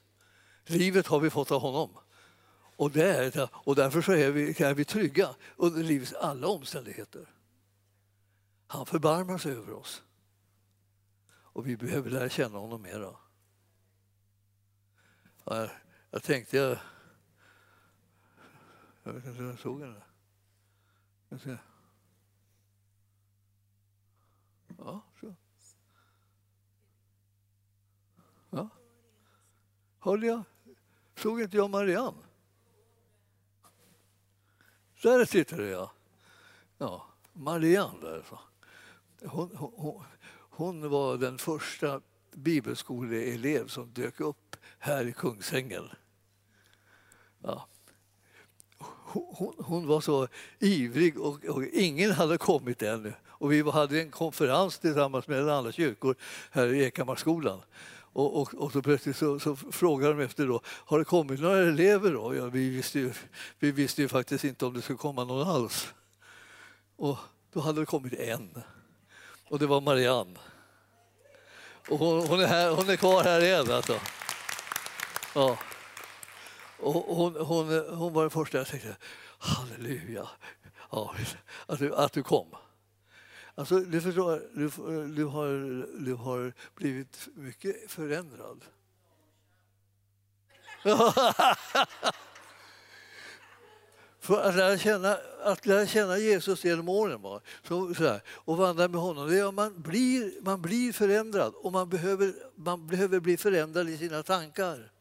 [0.67, 1.89] Livet har vi fått av honom.
[2.79, 7.33] Och, där, och därför så är vi, är vi trygga under livets alla omständigheter.
[8.67, 10.03] Han förbarmar sig över oss.
[11.29, 13.15] Och vi behöver lära känna honom mera.
[15.43, 15.69] Jag,
[16.11, 16.77] jag tänkte jag...
[19.03, 20.03] Jag vet inte om jag såg henne.
[21.29, 21.57] Jag ska...
[24.77, 25.35] Ja, så.
[28.49, 28.69] Ja.
[29.99, 30.43] Hörde jag?
[31.15, 32.28] Såg inte jag Marianne?
[35.01, 35.89] Där sitter jag.
[36.77, 37.05] ja.
[37.33, 38.23] Marianne där.
[38.29, 38.39] Så.
[39.27, 40.03] Hon, hon,
[40.49, 45.89] hon var den första bibelskoleelev som dök upp här i Kungsängen.
[47.43, 47.67] Ja.
[49.11, 50.27] Hon, hon, var så
[50.59, 53.13] ivrig och, och, ingen hade kommit ännu.
[53.27, 56.15] Och vi hade en konferens tillsammans med andra kyrkor
[56.51, 57.61] här i Ekamarskolan.
[58.13, 61.59] Och, och, och så plötsligt så, så frågade de efter då, har det kommit några
[61.59, 62.35] elever då?
[62.35, 63.13] Ja, vi, visste ju,
[63.59, 65.93] vi visste ju faktiskt inte om det skulle komma någon alls.
[66.95, 67.17] Och
[67.53, 68.63] då hade det kommit en.
[69.49, 70.39] Och det var Marianne.
[71.89, 73.99] Och hon, hon, är, här, hon är kvar här igen alltså.
[75.35, 75.57] Ja.
[76.79, 78.95] Och hon, hon, hon var den första jag tänkte,
[79.37, 80.27] halleluja,
[80.91, 81.15] ja,
[81.65, 82.55] att, du, att du kom.
[83.59, 84.69] Alltså, du förstår, du,
[85.15, 85.47] du, har,
[86.05, 88.65] du har blivit mycket förändrad.
[94.19, 97.41] För att lära känna, att lära känna Jesus genom åren va?
[97.67, 101.89] så, så och vandra med honom, det är man blir, man blir förändrad och man
[101.89, 104.91] behöver, man behöver bli förändrad i sina tankar.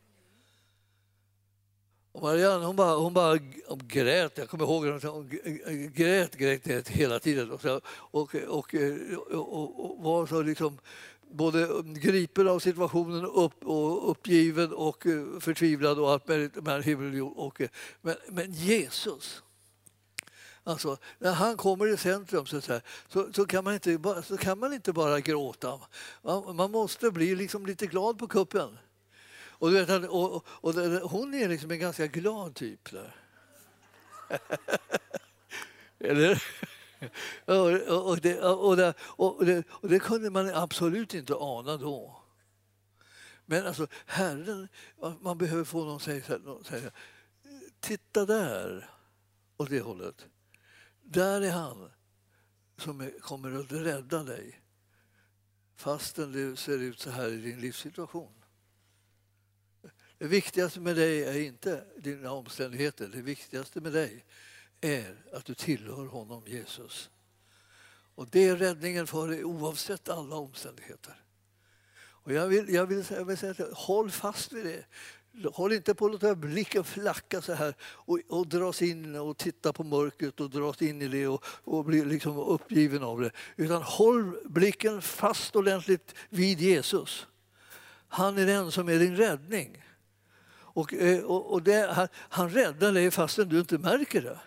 [2.18, 3.38] Och Marianne hon bara, hon bara
[3.86, 5.28] grät, jag kommer ihåg att hon
[5.94, 8.74] grät, grät, grät hela tiden och, och, och,
[9.32, 10.78] och, och var så liksom
[11.30, 17.08] både gripen av situationen upp, och uppgiven och eh, förtvivlad och allt möjligt mellan himmel
[17.12, 17.60] och jord.
[17.60, 17.68] Eh,
[18.00, 19.42] men, men Jesus,
[20.64, 24.22] Alltså, när han kommer i centrum så, så, här, så, så, kan man inte, bara,
[24.22, 25.80] så kan man inte bara gråta.
[26.22, 28.78] Man, man måste bli liksom lite glad på kuppen.
[29.58, 32.90] Och, du vet, och, och, och hon är liksom en ganska glad typ.
[32.90, 33.16] Där.
[35.98, 36.42] Eller?
[37.44, 42.22] Och, det, och, det, och, det, och det kunde man absolut inte ana då.
[43.46, 44.68] Men alltså, Herren,
[45.20, 46.90] man behöver få någon att säga,
[47.80, 48.90] titta där,
[49.56, 50.26] åt det hållet.
[51.02, 51.90] Där är han
[52.76, 54.60] som är, kommer att rädda dig
[55.76, 58.37] fastän det ser ut så här i din livssituation.
[60.18, 63.08] Det viktigaste med dig är inte dina omständigheter.
[63.12, 64.24] Det viktigaste med dig
[64.80, 67.10] är att du tillhör honom, Jesus.
[68.14, 71.22] Och det är räddningen för dig oavsett alla omständigheter.
[72.00, 74.84] Och jag, vill, jag, vill, jag vill säga att håll fast vid det.
[75.52, 79.72] Håll inte på att låta blicken flacka så här och, och dras in och titta
[79.72, 83.30] på mörkret och dras in i det och, och bli liksom uppgiven av det.
[83.56, 87.26] Utan håll blicken fast ordentligt vid Jesus.
[88.08, 89.82] Han är den som är din räddning.
[90.78, 94.38] Och, eh, och, och det, han, han räddar dig fastän du inte märker det.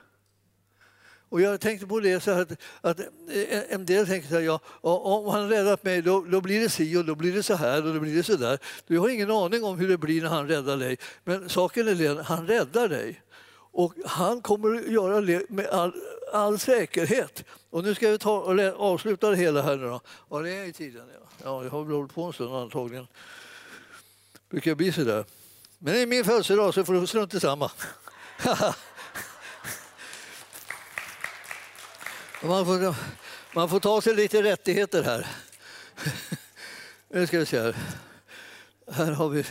[1.29, 2.51] Och jag tänkte på det så att,
[2.81, 6.59] att eh, en del tänker så här, ja, om han räddat mig då, då, blir
[6.59, 8.59] det si och då blir det så här och då blir det så där.
[8.87, 10.97] Du har ingen aning om hur det blir när han räddar dig.
[11.23, 13.21] Men saken är den, han räddar dig.
[13.73, 15.93] Och han kommer att göra det med all,
[16.33, 17.43] all säkerhet.
[17.69, 20.01] Och nu ska vi ta och avsluta det hela här nu då.
[20.27, 21.03] Vad är i tiden?
[21.13, 23.07] Ja, ja jag har väl hållit på en stund antagligen.
[24.49, 25.25] brukar bli så där.
[25.83, 27.71] Men det är min födelsedag så får du strunt i samma.
[32.43, 32.95] man, får,
[33.55, 35.27] man får ta sig lite rättigheter här.
[37.09, 37.75] nu ska vi se här.
[38.91, 39.43] Här har vi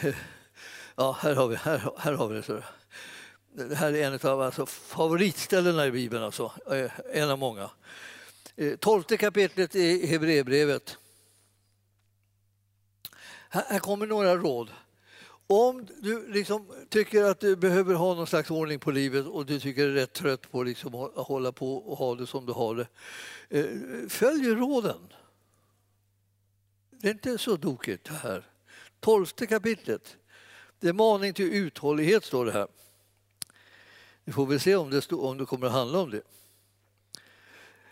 [0.96, 2.42] Ja, här har vi, här, här har vi det.
[2.42, 2.62] Så.
[3.52, 6.52] Det här är en av alltså, favoritställena i Bibeln, alltså.
[6.70, 7.70] Eh, en av många.
[8.56, 10.96] Eh, tolfte kapitlet i Hebreerbrevet.
[13.48, 14.70] Här kommer några råd.
[15.52, 19.60] Om du liksom tycker att du behöver ha någon slags ordning på livet och du
[19.60, 22.52] tycker du är rätt trött på liksom att hålla på och ha det som du
[22.52, 22.86] har det,
[23.58, 25.12] eh, följ råden.
[26.90, 28.46] Det är inte så dokigt, det här.
[29.00, 30.16] Tolfte kapitlet.
[30.80, 32.68] Det är maning till uthållighet, står det här.
[34.24, 36.22] Vi får väl se om det, om det kommer att handla om det.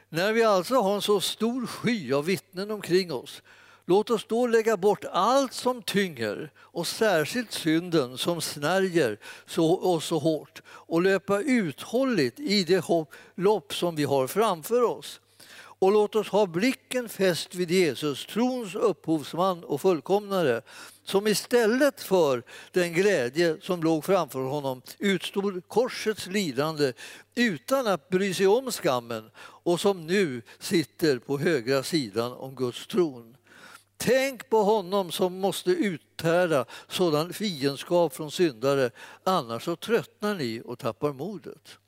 [0.08, 3.42] När vi alltså har en så stor sky av vittnen omkring oss
[3.88, 9.18] Låt oss då lägga bort allt som tynger och särskilt synden som snärjer
[9.56, 12.84] oss så hårt och löpa uthålligt i det
[13.34, 15.20] lopp som vi har framför oss.
[15.54, 20.62] Och låt oss ha blicken fäst vid Jesus, trons upphovsman och fullkomnare
[21.04, 26.92] som istället för den glädje som låg framför honom utstod korsets lidande
[27.34, 32.86] utan att bry sig om skammen och som nu sitter på högra sidan om Guds
[32.86, 33.34] tron.
[34.00, 38.90] Tänk på honom som måste uthärda sådan fiendskap från syndare,
[39.24, 41.78] annars så tröttnar ni och tappar modet.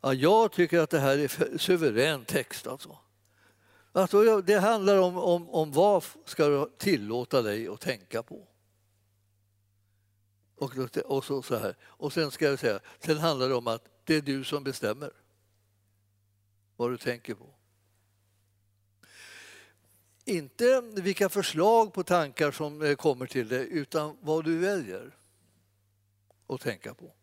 [0.00, 2.66] Ja, jag tycker att det här är suverän text.
[2.66, 2.98] Alltså.
[3.92, 8.48] Alltså, det handlar om, om, om vad ska du tillåta dig att tänka på.
[10.56, 10.72] Och,
[11.04, 11.76] och, så, så här.
[11.82, 15.12] och sen ska jag säga, sen handlar det om att det är du som bestämmer
[16.76, 17.53] vad du tänker på.
[20.24, 25.16] Inte vilka förslag på tankar som eh, kommer till dig, utan vad du väljer
[26.46, 27.14] att tänka på.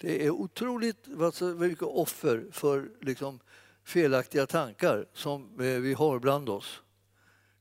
[0.00, 1.06] Det är otroligt
[1.58, 3.40] mycket offer för liksom
[3.84, 6.82] felaktiga tankar som eh, vi har bland oss.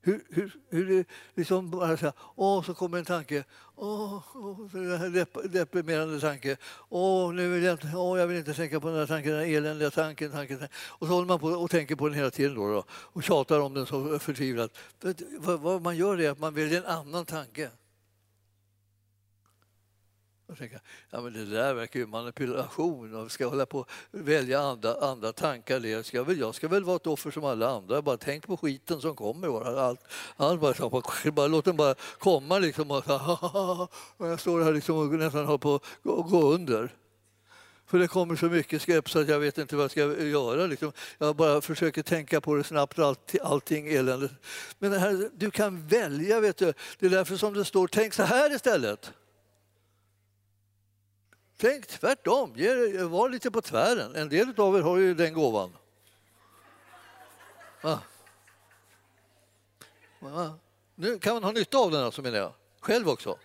[0.09, 1.05] Hur, hur, hur det
[1.35, 3.43] liksom bara så här, åh, så kommer en tanke,
[3.75, 6.57] åh, åh en deprimerande tanke,
[6.89, 9.41] åh, nu vill jag, inte, åh, jag vill inte tänka på den här tanken, den
[9.41, 10.59] här eländiga tanken, tanken.
[10.73, 13.59] Och så håller man på och tänker på den hela tiden då, då och tjatar
[13.59, 14.77] om den så förtvivlat.
[15.37, 17.69] Vad, vad man gör är att man väljer en annan tanke.
[20.49, 20.79] Och tänka,
[21.09, 25.31] ja, men det där verkar ju manipulation och ska hålla på och välja andra, andra
[25.31, 25.85] tankar.
[25.85, 28.01] Jag ska, väl, jag ska väl vara ett offer som alla andra.
[28.01, 29.47] Bara tänk på skiten som kommer.
[29.47, 29.81] Bara.
[29.81, 30.01] Allt,
[30.37, 32.59] allt bara, bara, låt den bara komma.
[32.59, 33.03] Liksom, och,
[34.17, 36.95] och jag står här liksom och nästan håller på att gå, gå under.
[37.85, 40.65] För det kommer så mycket skräp så att jag vet inte vad jag ska göra.
[40.65, 40.91] Liksom.
[41.17, 44.33] Jag bara försöker tänka på det snabbt, allt, allting eländigt.
[44.79, 46.73] Men här, du kan välja, vet du.
[46.99, 49.11] Det är därför som det står, tänk så här istället.
[51.61, 54.15] Tänk tvärtom, eh, var lite på tvären.
[54.15, 55.71] En del av er har ju den gåvan.
[57.81, 58.01] Va?
[60.19, 60.59] Va?
[60.95, 63.37] Nu kan man ha nytta av den alltså menar jag, själv också.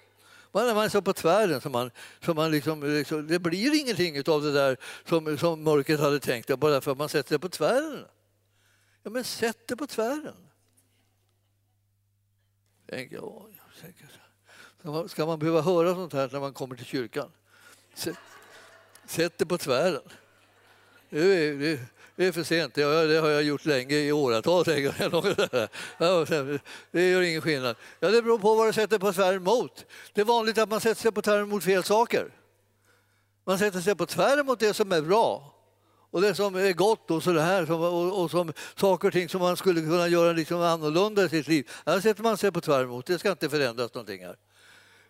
[0.52, 1.90] Man är så på tvären så man,
[2.24, 6.50] så man liksom, liksom, det blir ingenting av det där som, som mörkret hade tänkt,
[6.50, 8.06] eh, bara för att man sätter det på tvären.
[9.02, 10.36] Ja men sätt det på tvären.
[12.86, 13.46] Tänk, ja,
[14.82, 17.30] ska, ska man behöva höra sånt här när man kommer till kyrkan?
[19.07, 20.03] Sätt det på tvären.
[21.11, 21.78] Det är,
[22.16, 22.74] det är för sent.
[22.74, 24.64] Det har jag gjort länge, i åratal.
[26.90, 27.76] Det gör ingen skillnad.
[28.01, 29.86] Ja, det beror på vad du sätter på tvären mot.
[30.12, 32.30] Det är vanligt att man sätter sig på tvären mot fel saker.
[33.45, 35.55] Man sätter sig på tvären mot det som är bra
[36.11, 39.40] och det som är gott och, så här, och, och som saker och ting som
[39.40, 41.70] man skulle kunna göra liksom annorlunda i sitt liv.
[41.86, 43.07] Här sätter man sig på tvären mot.
[43.07, 44.36] Det ska inte förändras någonting här.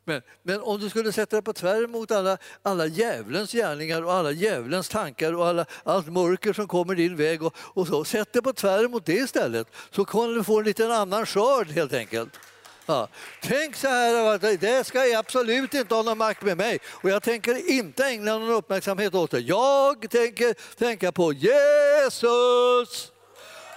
[0.05, 4.12] Men, men om du skulle sätta dig på tvären mot alla, alla djävulens gärningar och
[4.12, 8.32] alla djävulens tankar och alla, allt mörker som kommer din väg och, och så, sätt
[8.32, 11.92] dig på tvären mot det istället så kommer du få en liten annan skörd helt
[11.92, 12.38] enkelt.
[12.86, 13.09] Ja.
[13.42, 17.22] Tänk så här, det ska jag absolut inte ha någon makt med mig och jag
[17.22, 19.40] tänker inte ägna någon uppmärksamhet åt det.
[19.40, 23.12] Jag tänker tänka på Jesus!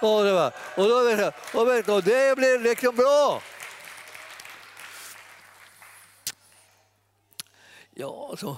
[0.00, 3.42] Och det, var, och, då, och, och det blir liksom bra.
[8.00, 8.56] Ja, alltså.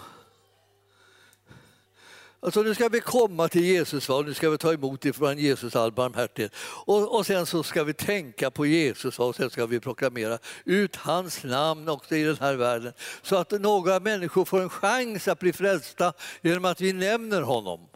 [2.40, 4.20] Alltså nu ska vi komma till Jesus, va?
[4.20, 6.52] nu ska vi ta emot ifrån Jesus all barmhärtighet.
[6.86, 9.24] Och, och sen så ska vi tänka på Jesus va?
[9.24, 12.92] och sen ska vi proklamera ut hans namn också i den här världen.
[13.22, 16.12] Så att några människor får en chans att bli frälsta
[16.42, 17.88] genom att vi nämner honom.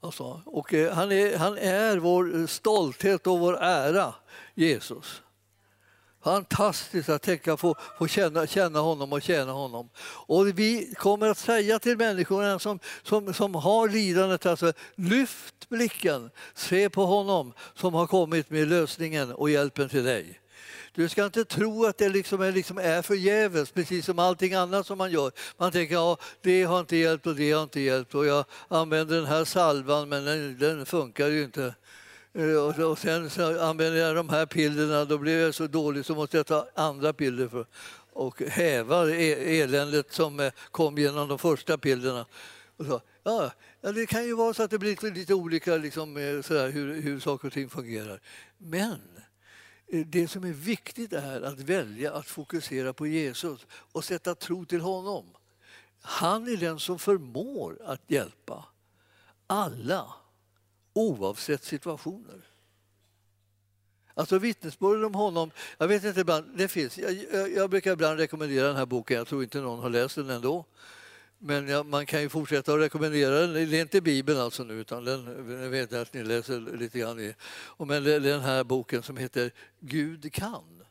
[0.00, 4.14] Alltså, och, eh, han, är, han är vår stolthet och vår ära,
[4.54, 5.22] Jesus.
[6.22, 9.90] Fantastiskt att tänka på, få känna, känna honom och tjäna honom.
[10.26, 16.30] Och vi kommer att säga till människorna som, som, som har lidandet, alltså, lyft blicken,
[16.54, 20.38] se på honom som har kommit med lösningen och hjälpen till dig.
[20.94, 24.86] Du ska inte tro att det liksom är, liksom är förgäves, precis som allting annat
[24.86, 25.32] som man gör.
[25.56, 29.16] Man tänker ja, det har inte hjälpt och det har inte hjälpt och jag använder
[29.16, 31.74] den här salvan men den, den funkar ju inte.
[32.34, 36.14] Eh, och sen så använder jag de här pillerna, då blir jag så dålig så
[36.14, 37.66] måste jag ta andra piller för
[38.12, 42.26] och häva e- eländet som eh, kom genom de första pillerna.
[42.76, 46.42] Och så, ja, det kan ju vara så att det blir lite olika liksom, eh,
[46.42, 48.20] sådär, hur, hur saker och ting fungerar.
[48.58, 49.00] Men
[50.06, 54.80] det som är viktigt är att välja att fokusera på Jesus och sätta tro till
[54.80, 55.26] honom.
[56.00, 58.64] Han är den som förmår att hjälpa
[59.46, 60.21] alla
[60.92, 62.40] oavsett situationer.
[64.14, 68.66] Alltså vittnesbörden om honom, jag vet inte ibland, det finns, jag, jag, brukar ibland rekommendera
[68.66, 70.64] den här boken, jag tror inte någon har läst den ändå.
[71.38, 73.52] Men ja, man kan ju fortsätta att rekommendera den.
[73.52, 75.26] Det är inte Bibeln alltså nu, utan den,
[75.62, 77.34] jag vet att ni läser lite grann i.
[77.78, 80.84] Men den här boken som heter Gud kan.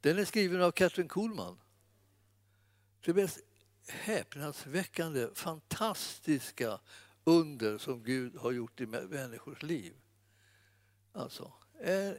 [0.00, 1.58] Den är skriven av Katrin Kuhlman.
[3.04, 3.38] Det mest
[3.88, 6.78] häpnadsväckande, fantastiska
[7.24, 9.92] under som Gud har gjort i människors liv.
[11.12, 11.52] Alltså,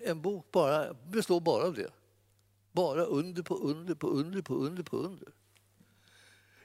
[0.04, 1.92] en, bok bara, består bara av det.
[2.72, 5.28] Bara under på under på under på under på under.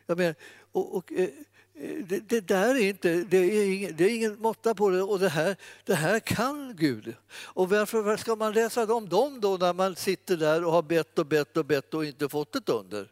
[0.06, 0.34] Jag menar,
[0.72, 1.28] och, och, eh,
[1.74, 5.02] eh, det, det, där är inte, det är, ingen, det är ingen måtta på det
[5.02, 7.14] och det här, det här kan Gud.
[7.30, 11.18] Och varför ska man läsa om dem då när man sitter där och har bett
[11.18, 13.10] och bett och bett och inte fått ett under?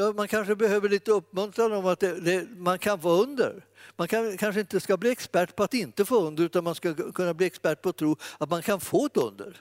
[0.00, 3.64] Ja, man kanske behöver lite uppmuntran om att det, det, man kan få under.
[3.96, 7.12] Man kan, kanske inte ska bli expert på att inte få under utan man ska
[7.12, 9.56] kunna bli expert på att tro att man kan få ett under.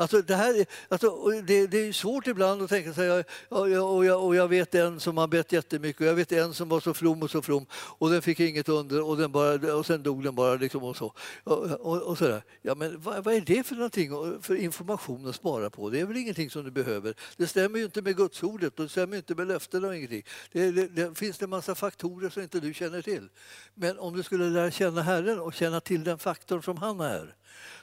[0.00, 3.10] Alltså det, här, alltså det, det är svårt ibland att tänka sig,
[3.48, 6.32] och jag, och, jag, och jag vet en som har bett jättemycket och jag vet
[6.32, 9.32] en som var så from och så from och den fick inget under och, den
[9.32, 10.54] bara, och sen dog den bara.
[10.54, 11.14] Liksom och så.
[11.44, 12.42] Och, och, och sådär.
[12.62, 15.90] Ja, men vad, vad, är det för någonting för information att spara på?
[15.90, 17.14] Det är väl ingenting som du behöver.
[17.36, 20.22] Det stämmer ju inte med gudsordet och det stämmer inte med löften och ingenting.
[20.52, 23.28] Det, det, det finns det en massa faktorer som inte du känner till.
[23.74, 27.34] Men om du skulle lära känna Herren och känna till den faktorn som han är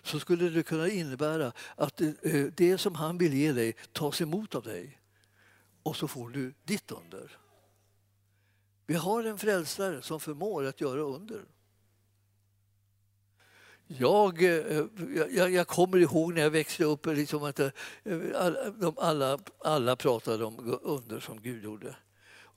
[0.03, 2.11] så skulle det kunna innebära att eh,
[2.55, 4.99] det som han vill ge dig tas emot av dig
[5.83, 7.37] och så får du ditt under.
[8.85, 11.41] Vi har en frälsare som förmår att göra under.
[13.87, 14.85] Jag, eh,
[15.29, 17.59] jag, jag, kommer ihåg när jag växte upp eh, liksom att
[18.35, 21.95] alla, alla, alla pratade om under som Gud gjorde.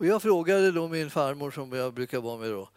[0.00, 2.68] Och jag frågade då min farmor som jag brukar vara med då,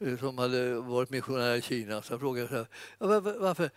[0.00, 2.02] Eh, som hade varit missionär i Kina.
[2.02, 2.66] Så jag frågade så här,
[2.98, 3.70] varför, varför,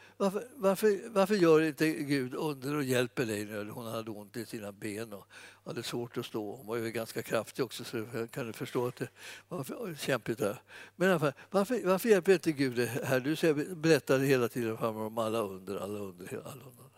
[0.55, 4.71] varför, varför, gör inte Gud under och hjälper dig när hon hade ont i sina
[4.71, 5.27] ben och
[5.65, 6.55] hade svårt att stå?
[6.55, 9.09] Hon var ju ganska kraftig också så jag kan förstå att det
[9.47, 10.61] var kämpigt där.
[10.95, 13.19] Men i alla fall, varför, varför hjälper inte Gud dig här?
[13.19, 16.90] Du berättade hela tiden om alla under, alla under, alla under.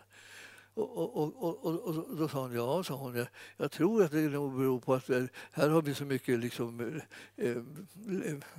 [0.76, 3.14] Och, och, och, och, då sa hon ja, sa hon.
[3.14, 6.38] Jag, jag tror att det nog beror på att eh, här har vi så mycket
[6.38, 7.00] liksom,
[7.36, 7.62] eh, eh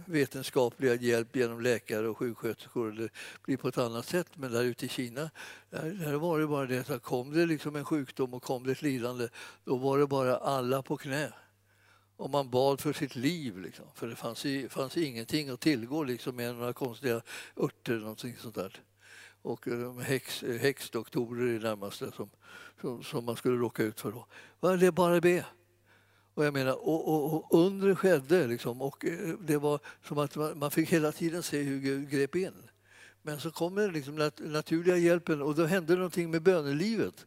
[0.05, 2.91] vetenskapliga hjälp genom läkare och sjuksköterskor.
[2.91, 3.09] Det
[3.43, 4.27] blir på ett annat sätt.
[4.35, 5.29] Men där ute i Kina
[5.69, 8.71] där, där var det bara det att kom det liksom en sjukdom och kom det
[8.71, 9.27] ett lidande
[9.63, 11.33] då var det bara alla på knä.
[12.17, 13.85] Och man bad för sitt liv, liksom.
[13.95, 17.21] för det fanns, fanns ingenting att tillgå liksom, med några konstiga
[17.57, 18.81] örter eller någonting sånt där
[19.45, 22.29] och eh, häx, eh, häxdoktorer i närmaste som,
[22.81, 24.11] som, som, man skulle råka ut för.
[24.11, 24.27] Då.
[24.75, 25.45] Det är bara be.
[26.33, 30.57] Och jag menar, och, och, och under skedde liksom, och eh, det var som att
[30.57, 32.53] man fick hela tiden se hur Gud grep in.
[33.21, 37.25] Men så kommer liksom nat naturliga hjälpen och då hände någonting med bönelivet.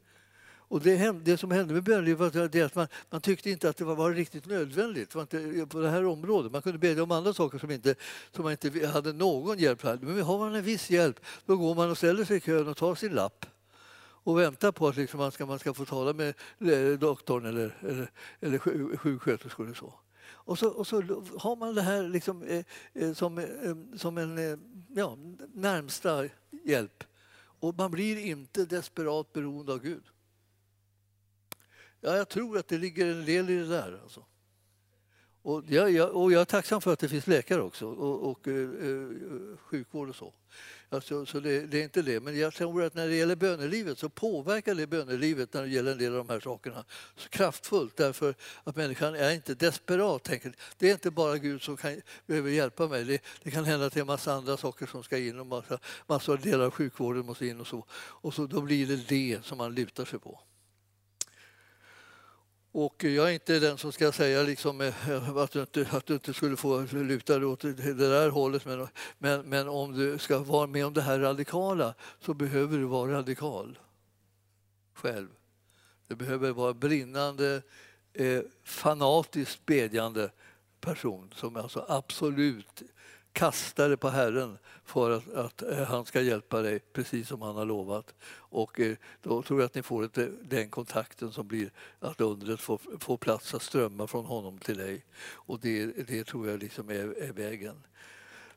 [0.68, 3.76] Och det, hände, det som hände med bönelivet var att man, man tyckte inte att
[3.76, 6.52] det var, var riktigt nödvändigt var inte, eh, på det här området.
[6.52, 7.94] Man kunde bedja om andra saker som, inte,
[8.30, 9.98] som man inte hade någon hjälp för.
[10.02, 12.76] Men har man en viss hjälp då går man och ställer sig i kön och
[12.76, 13.46] tar sin lapp
[14.28, 16.34] och väntar på att liksom man, ska, man ska få tala med
[16.98, 18.10] doktorn eller, eller,
[18.40, 18.58] eller
[18.96, 19.66] sjuksköterskan.
[19.66, 19.94] Eller så.
[20.48, 20.96] Och så, och så
[21.38, 22.64] har man det här liksom, eh,
[22.94, 24.58] eh som, eh, som en eh,
[24.88, 25.18] ja,
[25.54, 26.24] närmsta
[26.64, 27.04] hjälp.
[27.60, 30.02] Och man blir inte desperat beroende av Gud.
[32.01, 34.01] Ja, jag tror att det ligger en del i det där.
[34.03, 34.24] Alltså.
[35.42, 38.49] Och, jag, jag, och jag är tacksam för att det finns läkare också och, och
[38.49, 39.09] eh, eh,
[39.59, 40.32] sjukvård och så.
[40.88, 42.20] Alltså, så det, det, är inte det.
[42.20, 45.92] Men jag tror att när det gäller bönelivet så påverkar det bönelivet när det gäller
[45.92, 46.84] en del av de här sakerna
[47.16, 48.34] så kraftfullt därför
[48.64, 50.22] att människan är inte desperat.
[50.22, 50.53] Tänker.
[50.78, 53.05] Det är inte bara Gud som kan, behöver hjälpa mig.
[53.05, 55.46] Det, det, kan hända att det är en massa andra saker som ska in och
[55.46, 57.86] massa, massa delar av sjukvården måste in och så.
[57.92, 60.40] Och så då blir det det som man lutar sig på.
[62.81, 66.14] Och jag är inte den som ska säga liksom eh, att, du inte, att du
[66.14, 68.64] inte skulle få luta dig åt det där hållet.
[68.64, 72.85] Men, men, men om du ska vara med om det här radikala så behöver du
[72.85, 73.79] vara radikal
[74.95, 75.29] själv.
[76.07, 77.62] Du behöver vara brinnande,
[78.12, 80.31] eh, fanatiskt bedjande
[80.81, 82.83] person som alltså absolut
[83.38, 87.56] kasta det på Herren för att, att, eh, han ska hjälpa dig precis som han
[87.56, 88.14] har lovat.
[88.30, 91.70] Och eh, då tror jag att ni får ett, eh, den kontakten som blir
[92.00, 95.04] att undret får, får plats att strömma från honom till dig.
[95.20, 97.82] Och det, det tror jag liksom är, är vägen.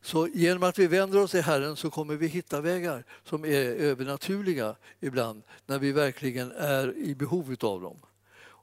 [0.02, 3.66] Så genom att vi vänder oss till Herren så kommer vi hitta vägar som är
[3.66, 7.98] övernaturliga ibland när vi verkligen är i behov av dem.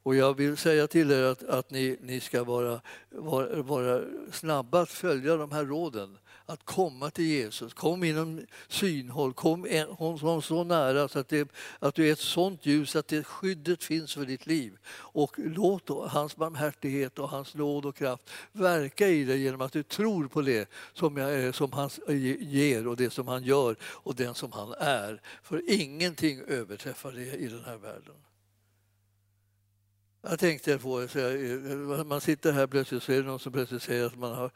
[0.03, 2.81] Och jag vill säga till er att, att ni, ni ska vara,
[3.11, 6.19] vara, vara snabba att följa de här råden.
[6.47, 11.95] Att komma till Jesus, kom inom synhåll, kom honom så nära så att, det, att
[11.95, 14.79] du är ett sånt ljus att det skyddet finns för ditt liv.
[14.91, 19.73] Och låt då hans barmhärtighet och hans nåd och kraft verka i dig genom att
[19.73, 23.45] du tror på det som, jag, eh, som han eh, ger och det som han
[23.45, 25.21] gör och den som han är.
[25.43, 28.15] För ingenting överträffar det i den här världen.
[30.23, 34.07] Jag tänkte på, eh, man sitter här plötsligt så är det någon som plötsligt säger
[34.07, 34.51] att man har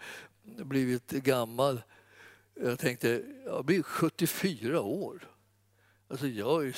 [0.44, 1.82] blivit gammal.
[2.54, 5.28] Jag tänkte, jag blir 74 år.
[6.08, 6.74] Alltså jag,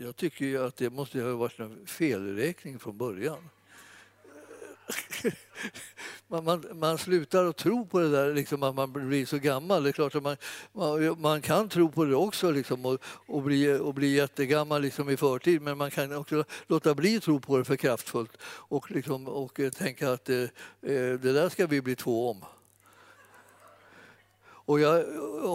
[0.00, 3.48] jag tycker ju att det måste ha varit en felräkning från början.
[6.28, 9.82] Man, man, man, slutar att tro på det där liksom, att man blir så gammal.
[9.82, 10.36] Det är klart att man,
[10.72, 15.10] man, man kan tro på det också liksom, och, och, bli, och bli jättegammal liksom,
[15.10, 18.90] i förtid men man kan också låta bli att tro på det för kraftfullt och,
[18.90, 20.48] liksom, och tänka att eh, eh
[21.20, 22.44] det där ska vi bli två om.
[24.66, 25.04] Och jag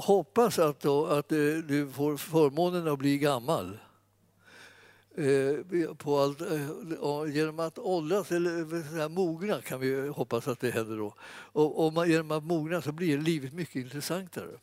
[0.01, 3.77] hoppas att, då, att eh, du får förmånen att bli gammal.
[5.15, 10.71] Eh, på allt, eh, genom att åldras, eller eh, mogna kan vi hoppas att det
[10.71, 11.15] händer då.
[11.31, 14.59] Och, och man, genom att mogna så blir livet mycket intressantare.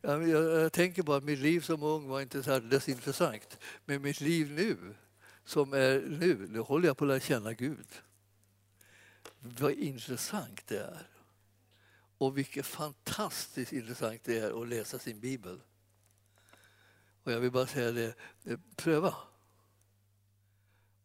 [0.00, 3.58] Jag, jag, jag, tänker på att mitt liv som ung var inte särdeles intressant.
[3.84, 4.76] Men mitt liv nu,
[5.44, 7.86] som är nu, nu håller jag på att lära känna Gud.
[9.40, 11.06] Vad intressant det är.
[12.18, 15.60] Och vilket fantastiskt intressant det är att läsa sin bibel.
[17.26, 19.14] Och jag vill bara säga det, eh, pröva.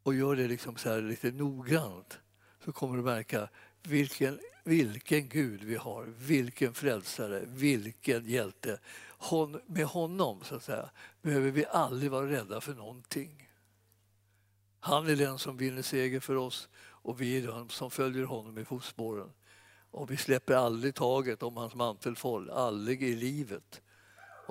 [0.03, 2.19] Och gör det liksom så här lite noggrant
[2.65, 3.49] så kommer du märka
[3.83, 8.79] vilken, vilken Gud vi har, vilken frälsare, vilken hjälte.
[9.07, 10.89] Hon, med honom så att säga,
[11.21, 13.49] behöver vi aldrig vara rädda för någonting.
[14.79, 18.57] Han är den som vinner seger för oss och vi är de som följer honom
[18.57, 19.29] i fotspåren.
[19.91, 23.81] Och vi släpper aldrig taget om hans mantelfåll, aldrig i livet.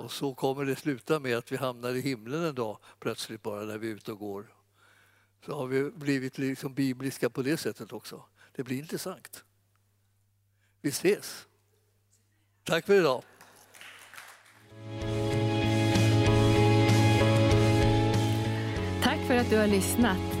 [0.01, 3.63] Och så kommer det sluta med att vi hamnar i himlen en dag plötsligt bara
[3.63, 4.53] när vi är ute och går.
[5.45, 8.23] Så har vi blivit liksom bibliska på det sättet också.
[8.51, 9.43] Det blir intressant.
[10.81, 11.47] Vi ses.
[12.63, 13.23] Tack för idag.
[19.03, 20.40] Tack för att du har lyssnat.